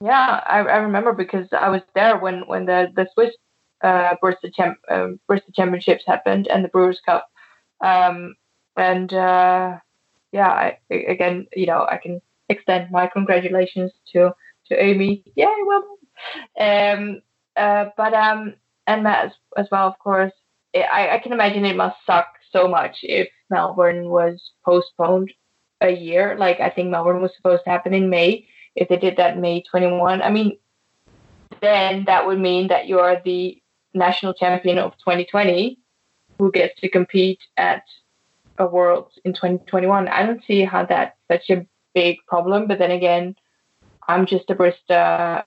[0.00, 3.34] yeah I, I remember because i was there when when the the swiss
[3.82, 7.28] uh, Barista, Champ- uh, Barista Championships happened and the Brewers Cup.
[7.80, 8.34] Um,
[8.76, 9.78] and uh,
[10.32, 14.32] yeah, I, again, you know, I can extend my congratulations to
[14.68, 15.22] to Amy.
[15.36, 15.98] Yay, well
[16.58, 17.22] Um,
[17.56, 18.54] uh, but um,
[18.86, 20.32] and Matt as, as well, of course.
[20.82, 25.32] I, I can imagine it must suck so much if Melbourne was postponed
[25.80, 26.36] a year.
[26.38, 28.46] Like I think Melbourne was supposed to happen in May.
[28.74, 30.58] If they did that May 21, I mean,
[31.60, 33.60] then that would mean that you are the
[33.94, 35.78] national champion of 2020
[36.38, 37.82] who gets to compete at
[38.58, 40.08] a world in 2021.
[40.08, 42.66] I don't see how that's such a big problem.
[42.66, 43.34] But then again,
[44.06, 45.44] I'm just a barista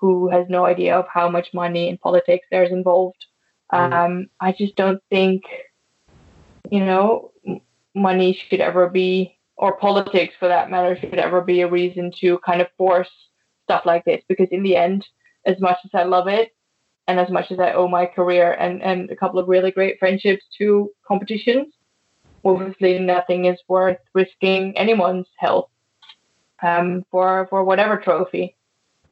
[0.00, 3.26] who has no idea of how much money and politics there's involved.
[3.72, 3.92] Mm.
[3.92, 5.42] Um, I just don't think,
[6.70, 7.32] you know,
[7.94, 12.38] money should ever be, or politics for that matter, should ever be a reason to
[12.38, 13.10] kind of force
[13.64, 14.22] stuff like this.
[14.28, 15.06] Because in the end,
[15.44, 16.52] as much as I love it,
[17.08, 19.98] and as much as I owe my career and, and a couple of really great
[19.98, 21.72] friendships to competitions,
[22.44, 25.70] obviously nothing is worth risking anyone's health
[26.62, 28.56] um, for for whatever trophy.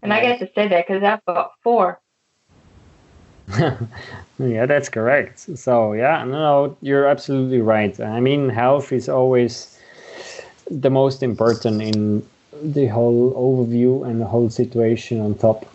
[0.02, 2.00] And I get to say that because I've got four.
[4.38, 5.40] yeah, that's correct.
[5.59, 7.98] So yeah, no, you're absolutely right.
[8.00, 9.78] I mean, health is always
[10.70, 12.26] the most important in
[12.62, 15.66] the whole overview and the whole situation on top.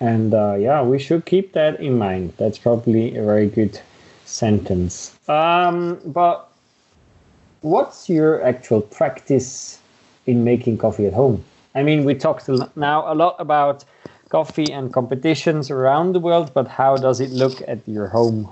[0.00, 2.34] And uh, yeah, we should keep that in mind.
[2.36, 3.80] That's probably a very good
[4.26, 5.16] sentence.
[5.28, 6.50] Um, but
[7.62, 9.78] what's your actual practice
[10.26, 11.42] in making coffee at home?
[11.74, 13.84] I mean, we talked now a lot about
[14.28, 18.48] coffee and competitions around the world, but how does it look at your home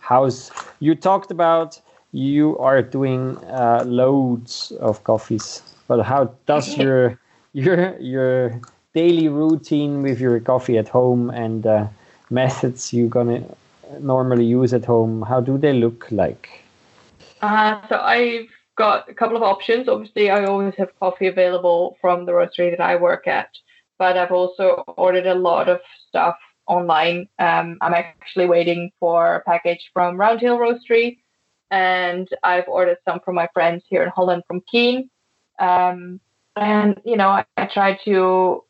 [0.00, 0.50] house?
[0.80, 1.80] You talked about
[2.12, 7.18] you are doing uh, loads of coffees, but how does your
[7.52, 8.60] your your
[8.94, 11.86] daily routine with your coffee at home and uh,
[12.30, 13.42] methods you're gonna
[14.00, 15.22] normally use at home?
[15.22, 16.64] How do they look like?
[17.40, 19.88] Uh, so I've got a couple of options.
[19.88, 23.50] Obviously, I always have coffee available from the roastery that I work at,
[23.98, 27.28] but I've also ordered a lot of stuff online.
[27.38, 31.18] Um, I'm actually waiting for a package from Roundhill Roastery,
[31.70, 35.10] and I've ordered some from my friends here in Holland from Keen.
[35.58, 36.20] Um,
[36.56, 38.64] and you know, I, I try to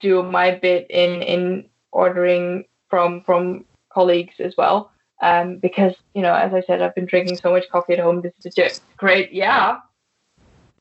[0.00, 6.34] do my bit in in ordering from from colleagues as well um, because you know,
[6.34, 8.20] as I said, I've been drinking so much coffee at home.
[8.20, 9.78] This is just great, yeah.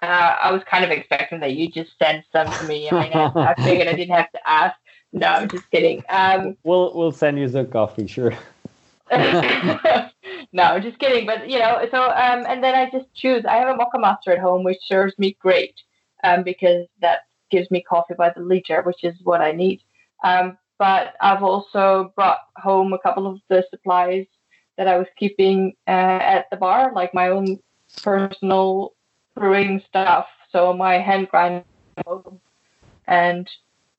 [0.01, 2.89] Uh, I was kind of expecting that you just send some to me.
[2.89, 4.75] I, mean, I, I figured I didn't have to ask.
[5.13, 6.03] No, I'm just kidding.
[6.10, 8.34] Um, we'll we'll send you some coffee, sure.
[9.12, 11.25] no, I'm just kidding.
[11.25, 13.45] But you know, so um, and then I just choose.
[13.45, 15.75] I have a Moccamaster at home, which serves me great,
[16.23, 19.81] um, because that gives me coffee by the liter, which is what I need.
[20.23, 24.25] Um, but I've also brought home a couple of the supplies
[24.77, 27.60] that I was keeping uh, at the bar, like my own
[28.03, 28.93] personal
[29.36, 30.28] brewing stuff.
[30.52, 31.65] So my hand grinder
[33.08, 33.50] and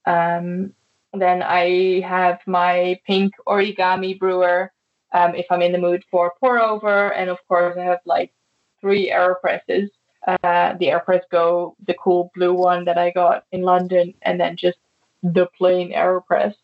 [0.07, 0.73] um,
[1.13, 4.73] then I have my pink origami brewer
[5.13, 7.13] um, if I'm in the mood for pour over.
[7.13, 8.33] And of course, I have like
[8.81, 9.89] three AeroPresses.
[10.27, 14.57] Uh, the AeroPress Go, the cool blue one that I got in London, and then
[14.57, 14.79] just
[15.23, 16.55] the plain AeroPress.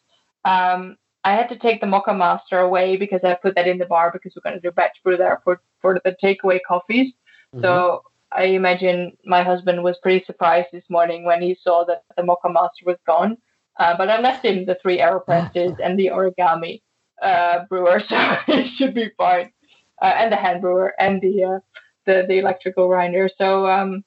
[0.45, 4.11] Um, I had to take the Moccamaster away because I put that in the bar
[4.13, 7.13] because we're going to do batch brew there for, for the takeaway coffees.
[7.55, 7.63] Mm-hmm.
[7.63, 8.03] So
[8.35, 12.87] I imagine my husband was pretty surprised this morning when he saw that the Moccamaster
[12.87, 13.37] was gone.
[13.79, 16.83] Uh, but I left him the three AeroPresses and the origami
[17.23, 19.53] uh, brewer, so it should be fine.
[20.01, 21.59] Uh, and the hand brewer and the uh,
[22.07, 23.31] the the electrical grinder.
[23.39, 24.05] So um,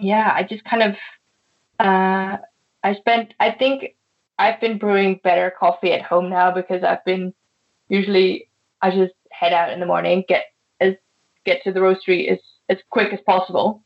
[0.00, 0.96] yeah, I just kind of
[1.78, 2.38] uh,
[2.82, 3.96] I spent I think
[4.38, 7.34] I've been brewing better coffee at home now because I've been
[7.88, 8.48] usually
[8.82, 10.46] I just head out in the morning, get
[10.80, 10.94] as
[11.44, 12.38] get to the roastery as
[12.68, 13.82] as quick as possible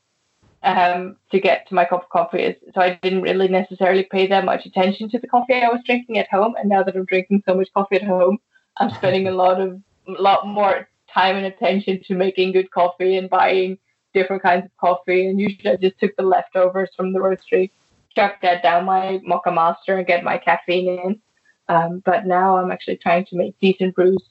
[0.62, 2.56] um, to get to my cup of coffee.
[2.74, 6.18] So I didn't really necessarily pay that much attention to the coffee I was drinking
[6.18, 6.54] at home.
[6.58, 8.38] And now that I'm drinking so much coffee at home,
[8.78, 13.30] I'm spending a lot of lot more time and attention to making good coffee and
[13.30, 13.78] buying
[14.14, 15.26] different kinds of coffee.
[15.26, 17.70] And usually I just took the leftovers from the roastery
[18.14, 21.20] chuck that down my Moccamaster and get my caffeine in.
[21.68, 24.22] Um, but now I'm actually trying to make decent brews.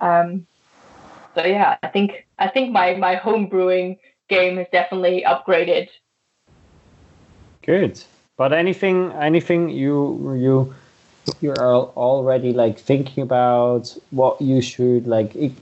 [0.00, 0.46] Um,
[1.38, 3.98] so yeah, I think I think my my home brewing
[4.28, 5.88] game has definitely upgraded.
[7.62, 8.02] Good,
[8.36, 10.74] but anything anything you you
[11.40, 11.54] you're
[11.96, 15.52] already like thinking about what you should like it,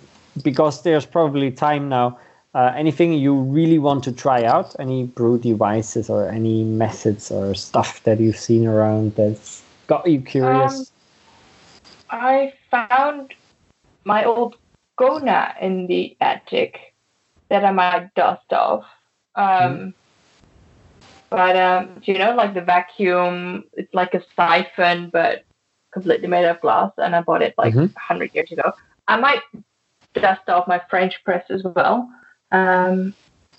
[0.43, 2.19] because there's probably time now
[2.55, 4.75] uh, anything you really want to try out?
[4.79, 10.23] Any brew devices or any methods or stuff that you've seen around that's got you
[10.23, 10.91] curious?
[12.09, 13.35] Um, I found
[14.07, 14.57] my old
[14.97, 16.95] Cona in the attic
[17.49, 18.85] that I might dust off.
[19.35, 19.95] Um, mm.
[21.31, 25.45] But um, do you know, like the vacuum, it's like a siphon, but
[25.93, 27.93] completely made of glass, and I bought it like mm-hmm.
[27.93, 28.73] 100 years ago.
[29.09, 29.41] I might
[30.15, 32.09] dust off my French press as well.
[32.53, 33.15] Um,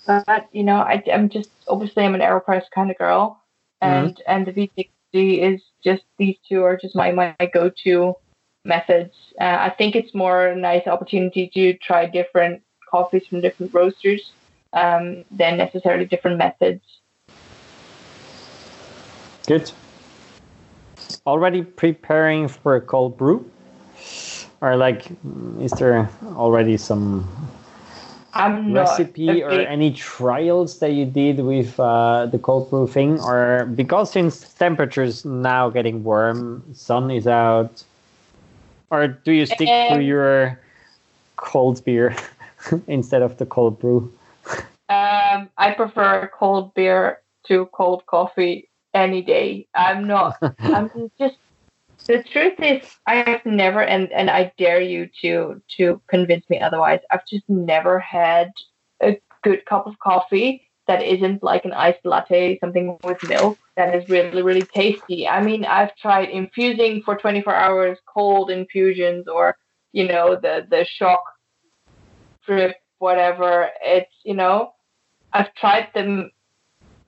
[0.06, 3.42] but you know, I, am just obviously I'm an Aeropress kind of girl,
[3.80, 4.22] and mm-hmm.
[4.26, 8.14] and the V60 is just these two are just my my go-to
[8.68, 9.14] methods.
[9.40, 14.32] Uh, I think it's more a nice opportunity to try different coffees from different roasters
[14.72, 16.82] um, than necessarily different methods.
[19.46, 19.72] Good.
[21.26, 23.50] Already preparing for a cold brew,
[24.60, 25.06] or like,
[25.60, 27.26] is there already some
[28.34, 33.66] I'm recipe or any trials that you did with uh, the cold brew thing or
[33.74, 37.82] because since temperatures now getting warm sun is out
[38.90, 40.60] or do you stick um, to your
[41.36, 42.16] cold beer
[42.86, 44.12] instead of the cold brew?
[44.88, 49.66] Um, i prefer cold beer to cold coffee any day.
[49.74, 51.36] I'm not i'm just
[52.06, 56.58] the truth is i have never and and i dare you to to convince me
[56.60, 58.50] otherwise i've just never had
[59.02, 63.94] a good cup of coffee that isn't like an iced latte something with milk that
[63.94, 69.56] is really really tasty i mean i've tried infusing for 24 hours cold infusions or
[69.92, 71.22] you know the the shock
[72.44, 74.72] drip whatever it's you know
[75.32, 76.30] i've tried them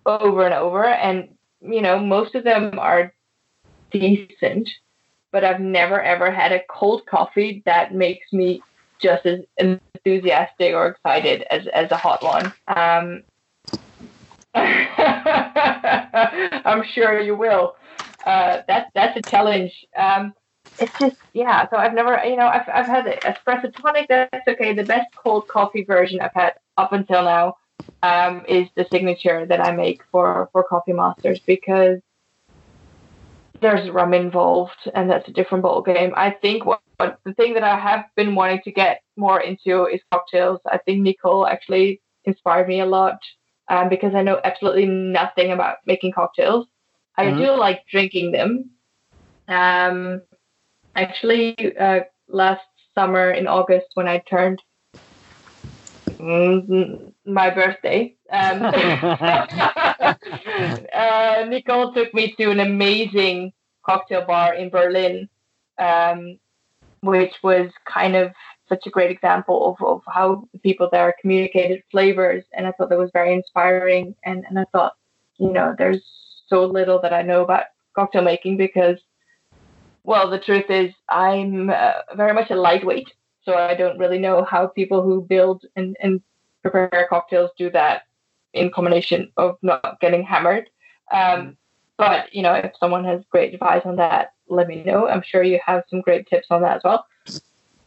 [0.06, 1.28] over and over and
[1.60, 3.12] you know most of them are
[3.90, 4.68] decent
[5.32, 8.62] but I've never ever had a cold coffee that makes me
[9.00, 12.52] just as enthusiastic or excited as, as a hot one.
[12.66, 13.22] Um,
[16.64, 17.76] I'm sure you will.
[18.24, 19.72] Uh, that's that's a challenge.
[19.96, 20.34] Um,
[20.78, 21.68] it's just yeah.
[21.70, 24.08] So I've never you know I've I've had espresso tonic.
[24.08, 24.74] That's okay.
[24.74, 27.56] The best cold coffee version I've had up until now
[28.02, 32.00] um, is the signature that I make for for Coffee Masters because
[33.60, 36.12] there's rum involved, and that's a different ball game.
[36.16, 39.86] I think what, what, the thing that I have been wanting to get more into
[39.86, 40.60] is cocktails.
[40.66, 43.18] I think Nicole actually inspired me a lot
[43.70, 46.66] um, because I know absolutely nothing about making cocktails.
[47.16, 47.38] I mm-hmm.
[47.38, 48.70] do like drinking them.
[49.48, 50.20] Um,
[50.94, 52.60] actually, uh, last
[52.94, 54.60] summer in August when I turned
[56.18, 58.14] Mm, my birthday.
[58.30, 60.14] Um, uh,
[61.48, 63.52] Nicole took me to an amazing
[63.86, 65.30] cocktail bar in Berlin,
[65.78, 66.38] um,
[67.02, 68.32] which was kind of
[68.70, 72.44] such a great example of, of how the people there communicated flavors.
[72.54, 74.14] And I thought that was very inspiring.
[74.24, 74.94] And, and I thought,
[75.38, 76.02] you know, there's
[76.46, 77.64] so little that I know about
[77.94, 78.98] cocktail making because,
[80.04, 83.12] well, the truth is I'm uh, very much a lightweight.
[83.42, 86.22] So I don't really know how people who build and, and
[86.62, 88.02] prepare cocktails do that
[88.52, 90.70] in combination of not getting hammered.
[91.12, 91.56] Um,
[91.98, 95.08] but you know, if someone has great advice on that, let me know.
[95.08, 97.06] I'm sure you have some great tips on that as well.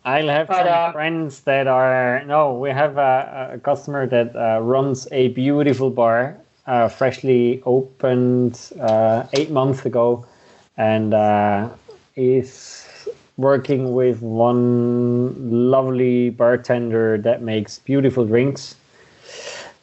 [0.05, 2.53] I'll have but, some uh, friends that are no.
[2.55, 6.37] We have a, a customer that uh, runs a beautiful bar,
[6.67, 10.25] uh, freshly opened uh, eight months ago,
[10.75, 11.69] and uh,
[12.17, 12.85] is
[13.37, 18.75] working with one lovely bartender that makes beautiful drinks.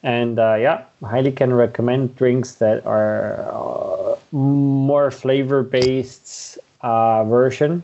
[0.02, 7.82] And uh, yeah, highly can recommend drinks that are more flavor based version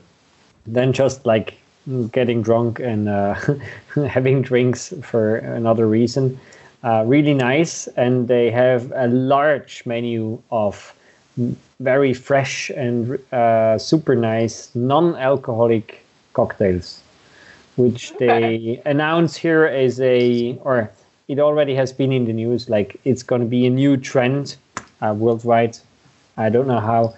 [0.66, 1.54] than just like
[2.10, 3.34] getting drunk and uh,
[4.08, 6.38] having drinks for another reason.
[6.84, 10.94] Uh, really nice, and they have a large menu of
[11.80, 17.02] very fresh and uh, super nice non-alcoholic cocktails,
[17.76, 20.90] which they announce here as a or
[21.28, 22.68] it already has been in the news.
[22.68, 24.56] Like it's going to be a new trend
[25.02, 25.76] uh, worldwide.
[26.36, 27.14] I don't know how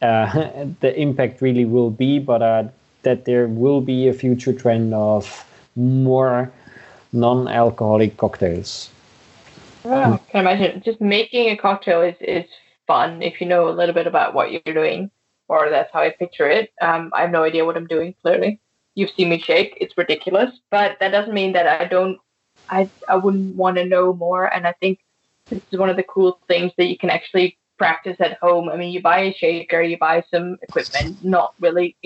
[0.00, 2.64] uh, the impact really will be, but uh,
[3.08, 5.46] that there will be a future trend of
[5.76, 6.52] more
[7.10, 8.90] non-alcoholic cocktails.
[9.86, 10.82] Oh, I can imagine.
[10.84, 12.44] Just making a cocktail is, is
[12.86, 15.10] fun if you know a little bit about what you're doing,
[15.48, 16.70] or that's how I picture it.
[16.82, 18.60] Um, I have no idea what I'm doing, clearly.
[18.94, 19.78] You've seen me shake.
[19.80, 20.50] It's ridiculous.
[20.70, 22.18] But that doesn't mean that I don't,
[22.68, 24.52] I, I wouldn't want to know more.
[24.52, 24.98] And I think
[25.48, 28.68] this is one of the cool things that you can actually practice at home.
[28.68, 31.96] I mean, you buy a shaker, you buy some equipment, not really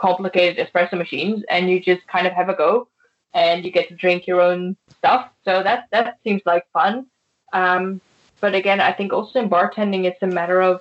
[0.00, 2.88] complicated espresso machines and you just kind of have a go
[3.34, 5.28] and you get to drink your own stuff.
[5.44, 7.06] So that that seems like fun.
[7.52, 8.00] Um,
[8.40, 10.80] but again, I think also in bartending, it's a matter of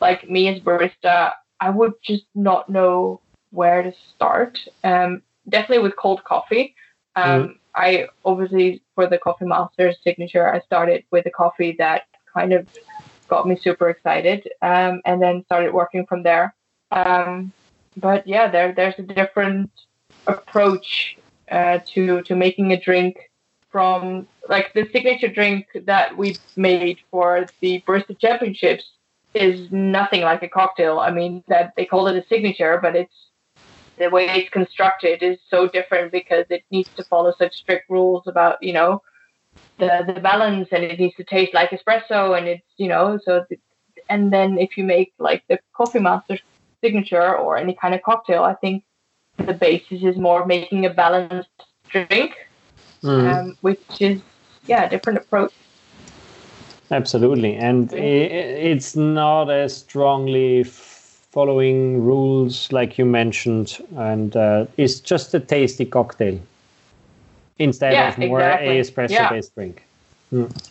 [0.00, 3.20] like me as barista, I would just not know
[3.50, 4.58] where to start.
[4.82, 6.74] Um, definitely with cold coffee.
[7.16, 7.58] Um, mm.
[7.74, 12.68] I obviously for the Coffee Masters signature, I started with a coffee that kind of
[13.28, 16.54] got me super excited, um, and then started working from there.
[16.90, 17.52] Um,
[17.96, 19.70] but yeah, there there's a different
[20.26, 21.18] approach
[21.50, 23.30] uh, to to making a drink
[23.70, 28.84] from like the signature drink that we made for the Barista Championships
[29.34, 30.98] is nothing like a cocktail.
[31.00, 33.30] I mean that they call it a signature, but it's
[33.98, 38.26] the way it's constructed is so different because it needs to follow such strict rules
[38.26, 39.02] about you know
[39.78, 43.44] the the balance and it needs to taste like espresso and it's you know so
[44.08, 46.38] and then if you make like the coffee master
[46.84, 48.42] signature or any kind of cocktail.
[48.44, 48.84] I think
[49.38, 51.58] the basis is more making a balanced
[51.88, 52.32] drink,
[53.02, 53.34] mm.
[53.34, 54.20] um, which is
[54.66, 55.52] yeah a different approach.
[56.90, 65.34] Absolutely, and it's not as strongly following rules like you mentioned, and uh, it's just
[65.34, 66.38] a tasty cocktail
[67.58, 68.78] instead yeah, of more exactly.
[68.78, 69.62] a espresso-based yeah.
[69.62, 69.82] drink.
[70.32, 70.68] Mm.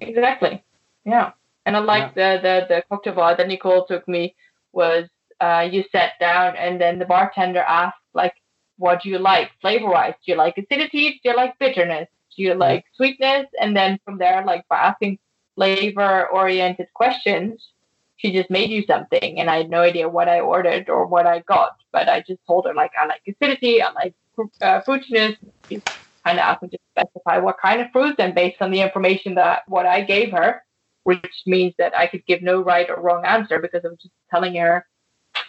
[0.00, 0.62] Exactly.
[1.04, 1.32] Yeah,
[1.66, 2.36] and I like yeah.
[2.36, 4.34] the, the the cocktail bar that Nicole took me
[4.72, 5.08] was
[5.40, 8.34] uh, you sat down and then the bartender asked like
[8.76, 11.20] what do you like flavor wise do you like acidity?
[11.22, 12.08] Do you like bitterness?
[12.36, 13.46] Do you like sweetness?
[13.60, 15.18] And then from there like by asking
[15.54, 17.72] flavor oriented questions
[18.16, 19.40] she just made you something.
[19.40, 22.40] And i had no idea what i ordered or what i got but i just
[22.46, 24.14] told her like i like acidity i like
[24.62, 25.36] uh, fruitiness.
[25.68, 25.82] She
[26.24, 29.34] kind of asked me to specify what kind of fruit and based on the information
[29.34, 30.62] that what i gave her
[31.04, 34.14] which means that i could give no right or wrong answer because i was just
[34.30, 34.84] telling her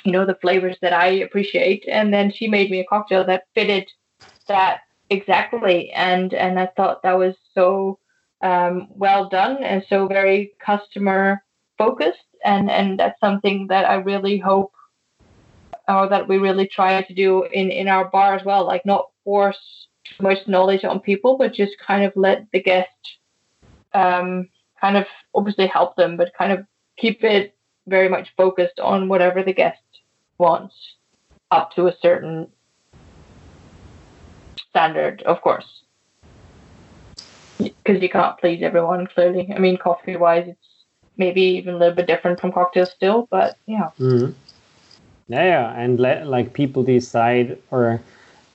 [0.04, 1.86] you know, the flavors that I appreciate.
[1.88, 3.88] And then she made me a cocktail that fitted
[4.48, 5.92] that exactly.
[5.92, 8.00] And and I thought that was so
[8.42, 11.44] um, well done and so very customer
[11.78, 12.20] focused.
[12.46, 14.72] And and that's something that I really hope
[15.88, 18.66] or that we really try to do in in our bar as well.
[18.66, 22.90] Like not force too much knowledge on people, but just kind of let the guest
[23.94, 24.48] um,
[24.80, 26.66] kind of obviously help them, but kind of
[26.98, 27.56] keep it
[27.90, 29.82] very much focused on whatever the guest
[30.38, 30.76] wants
[31.52, 32.48] up to a certain
[34.70, 35.82] standard, of course.
[37.58, 39.52] Because you can't please everyone, clearly.
[39.54, 40.68] I mean, coffee wise, it's
[41.18, 43.90] maybe even a little bit different from cocktails still, but yeah.
[44.00, 44.32] Mm-hmm.
[45.28, 48.02] Yeah, yeah, and let like people decide or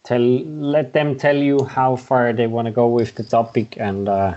[0.04, 4.08] tell let them tell you how far they want to go with the topic and
[4.08, 4.34] uh,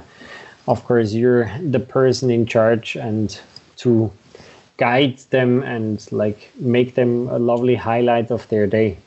[0.68, 3.40] of course you're the person in charge and
[3.76, 4.12] to
[4.78, 8.98] guide them and like make them a lovely highlight of their day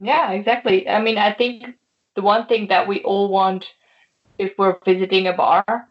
[0.00, 1.64] yeah exactly i mean i think
[2.16, 3.64] the one thing that we all want
[4.38, 5.88] if we're visiting a bar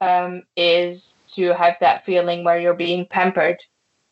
[0.00, 1.02] um, is
[1.34, 3.58] to have that feeling where you're being pampered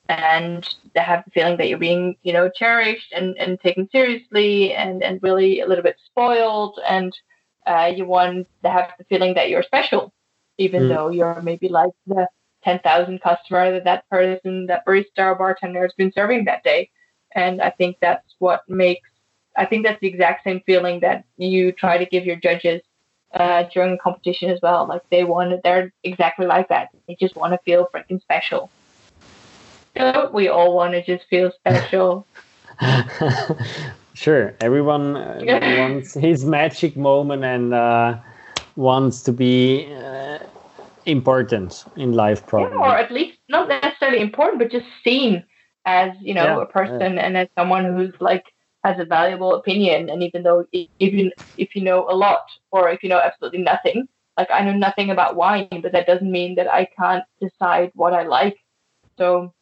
[0.09, 4.73] and to have the feeling that you're being, you know, cherished and, and taken seriously
[4.75, 6.79] and, and really a little bit spoiled.
[6.89, 7.17] And
[7.67, 10.13] uh, you want to have the feeling that you're special,
[10.59, 10.89] even mm.
[10.89, 12.27] though you're maybe like the
[12.65, 16.91] 10,000 customer that that person, that barista or bartender has been serving that day.
[17.35, 19.09] And I think that's what makes,
[19.57, 22.83] I think that's the exact same feeling that you try to give your judges
[23.35, 24.87] uh, during a competition as well.
[24.87, 26.89] Like they want, it, they're exactly like that.
[27.07, 28.71] They just want to feel freaking special.
[29.95, 32.27] Don't we all want to just feel special?
[34.15, 35.41] sure, everyone uh,
[35.79, 38.19] wants his magic moment and uh,
[38.77, 40.39] wants to be uh,
[41.07, 42.77] important in life, probably.
[42.79, 45.45] Yeah, or at least not necessarily important, but just seen
[45.87, 48.45] as you know yeah, a person and as someone who's like
[48.85, 50.11] has a valuable opinion.
[50.11, 54.09] And even though even if you know a lot or if you know absolutely nothing,
[54.37, 58.13] like I know nothing about wine, but that doesn't mean that I can't decide what
[58.13, 58.57] I like.
[59.19, 59.53] So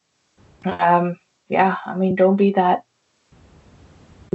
[0.65, 1.19] um,
[1.49, 2.85] yeah, I mean, don't be that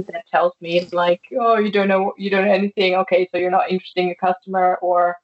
[0.07, 2.95] that tells me like, oh, you don't know, you don't know anything.
[2.95, 5.17] Okay, so you're not interesting a customer, or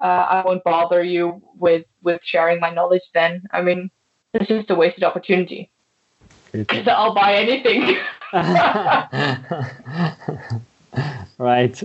[0.00, 3.02] uh, I won't bother you with with sharing my knowledge.
[3.14, 3.90] Then, I mean,
[4.34, 5.70] it's just a wasted opportunity.
[6.52, 7.96] Because I'll buy anything.
[11.38, 11.82] right.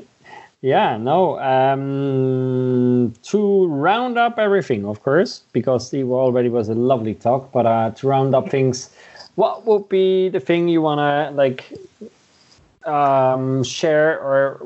[0.61, 1.39] Yeah, no.
[1.39, 7.51] Um, to round up everything, of course, because it already was a lovely talk.
[7.51, 8.91] But uh, to round up things,
[9.35, 11.73] what would be the thing you wanna like
[12.85, 14.61] um, share or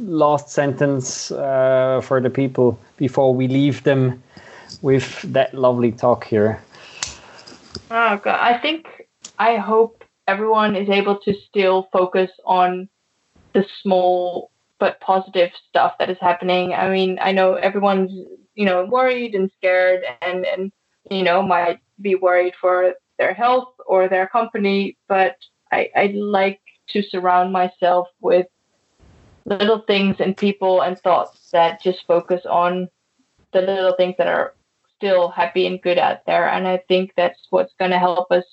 [0.00, 4.22] last sentence uh, for the people before we leave them
[4.82, 6.60] with that lovely talk here?
[7.90, 9.06] Oh God, I think
[9.38, 12.88] I hope everyone is able to still focus on
[13.52, 16.72] the small but positive stuff that is happening.
[16.72, 18.12] I mean, I know everyone's,
[18.54, 20.72] you know, worried and scared and, and,
[21.10, 25.36] you know, might be worried for their health or their company, but
[25.70, 26.60] I, I like
[26.90, 28.46] to surround myself with
[29.44, 32.88] little things and people and thoughts that just focus on
[33.52, 34.54] the little things that are
[34.96, 36.48] still happy and good out there.
[36.48, 38.44] And I think that's what's going to help us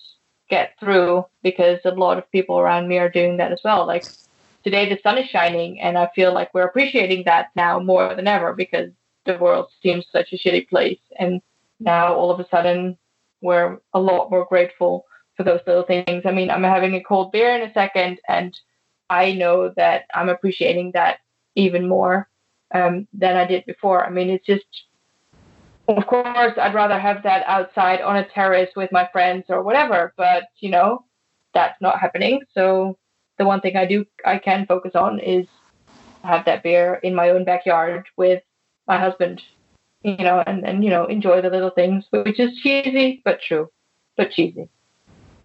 [0.49, 3.85] get through because a lot of people around me are doing that as well.
[3.85, 4.05] Like
[4.63, 8.27] today the sun is shining and I feel like we're appreciating that now more than
[8.27, 8.89] ever because
[9.25, 10.99] the world seems such a shitty place.
[11.19, 11.41] And
[11.79, 12.97] now all of a sudden
[13.41, 16.23] we're a lot more grateful for those little things.
[16.25, 18.57] I mean, I'm having a cold beer in a second and
[19.09, 21.19] I know that I'm appreciating that
[21.55, 22.29] even more
[22.73, 24.05] um, than I did before.
[24.05, 24.65] I mean, it's just,
[25.87, 30.13] of course, I'd rather have that outside on a terrace with my friends or whatever,
[30.17, 31.05] but you know,
[31.53, 32.41] that's not happening.
[32.53, 32.97] So
[33.37, 35.47] the one thing I do I can focus on is
[36.23, 38.43] have that beer in my own backyard with
[38.87, 39.41] my husband,
[40.01, 43.69] you know, and, and you know, enjoy the little things, which is cheesy but true.
[44.17, 44.67] But cheesy.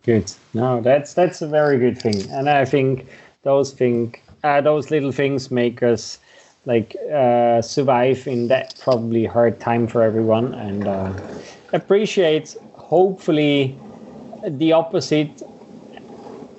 [0.02, 0.32] Good.
[0.54, 2.28] No, that's that's a very good thing.
[2.30, 3.06] And I think
[3.42, 4.14] those thing
[4.44, 6.18] uh, those little things make us
[6.64, 10.54] like uh, survive in that probably hard time for everyone.
[10.54, 11.12] And uh,
[11.72, 13.76] appreciate hopefully
[14.46, 15.42] the opposite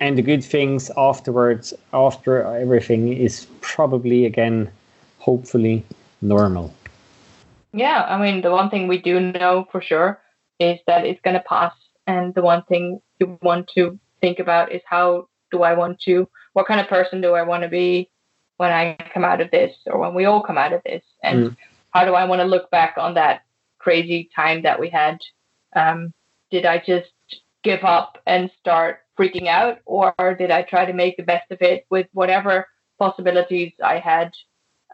[0.00, 4.70] and the good things afterwards after everything is probably again
[5.18, 5.84] hopefully
[6.20, 6.74] normal.
[7.72, 10.20] Yeah i mean the one thing we do know for sure
[10.58, 11.72] is that it's going to pass.
[12.06, 16.28] And the one thing you want to think about is how do i want to
[16.54, 18.10] what kind of person do i want to be
[18.56, 21.50] when i come out of this or when we all come out of this and
[21.50, 21.56] mm.
[21.90, 23.42] how do i want to look back on that
[23.78, 25.18] crazy time that we had
[25.76, 26.12] um,
[26.50, 27.10] did i just
[27.64, 31.62] give up and start freaking out, or did I try to make the best of
[31.62, 34.32] it with whatever possibilities I had?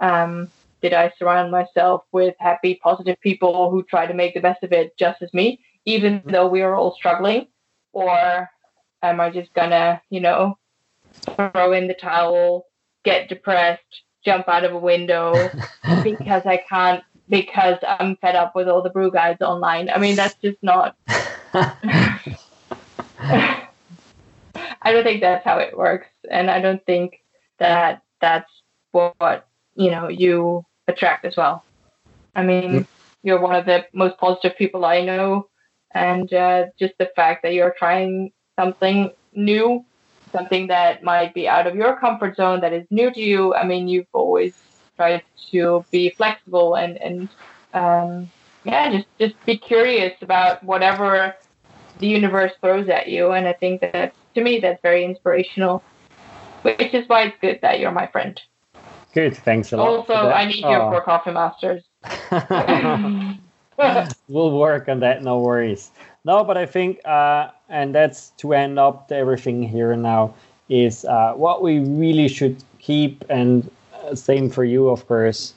[0.00, 0.48] Um,
[0.80, 4.72] did I surround myself with happy, positive people who try to make the best of
[4.72, 7.48] it just as me, even though we are all struggling?
[7.92, 8.48] Or
[9.02, 10.56] am I just gonna, you know,
[11.12, 12.66] throw in the towel,
[13.04, 15.32] get depressed, jump out of a window
[16.02, 19.90] because I can't, because I'm fed up with all the brew guides online?
[19.90, 20.96] I mean, that's just not.
[24.82, 27.20] I don't think that's how it works, and I don't think
[27.58, 28.50] that that's
[28.92, 31.64] what you know you attract as well.
[32.34, 32.86] I mean, mm.
[33.22, 35.48] you're one of the most positive people I know,
[35.92, 39.84] and uh, just the fact that you're trying something new
[40.32, 43.54] something that might be out of your comfort zone that is new to you.
[43.54, 44.54] I mean, you've always
[44.96, 47.28] tried to be flexible and and
[47.72, 48.30] um,
[48.64, 51.34] yeah, just just be curious about whatever
[51.98, 53.32] the universe throws at you.
[53.32, 55.82] And I think that to me, that's very inspirational,
[56.62, 58.40] which is why it's good that you're my friend.
[59.12, 59.88] Good, thanks a lot.
[59.88, 60.70] Also, I need oh.
[60.70, 61.82] you for Coffee Masters.
[64.28, 65.22] we'll work on that.
[65.22, 65.90] No worries.
[66.24, 70.34] No, but I think, uh, and that's to end up everything here and now,
[70.68, 75.54] is uh, what we really should keep, and uh, same for you, of course.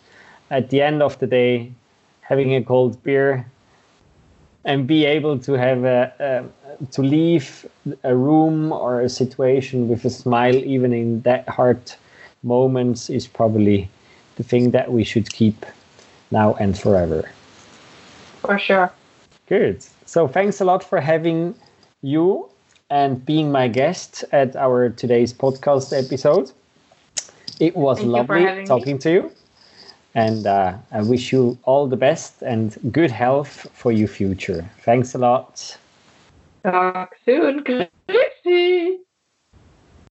[0.50, 1.72] At the end of the day,
[2.22, 3.46] having a cold beer
[4.66, 7.66] and be able to have a, a, to leave
[8.04, 11.92] a room or a situation with a smile even in that hard
[12.44, 13.90] moments is probably
[14.36, 15.66] the thing that we should keep
[16.32, 17.30] now and forever
[18.42, 18.92] for sure
[19.48, 21.56] good so thanks a lot for having
[22.04, 22.48] you
[22.90, 26.52] and being my guest at our today's podcast episode
[27.60, 29.00] it was Thank lovely talking me.
[29.06, 29.32] to you
[30.16, 34.64] and uh, I wish you all the best and good health for your future.
[34.82, 35.78] Thanks a lot.
[36.64, 37.64] Talk soon.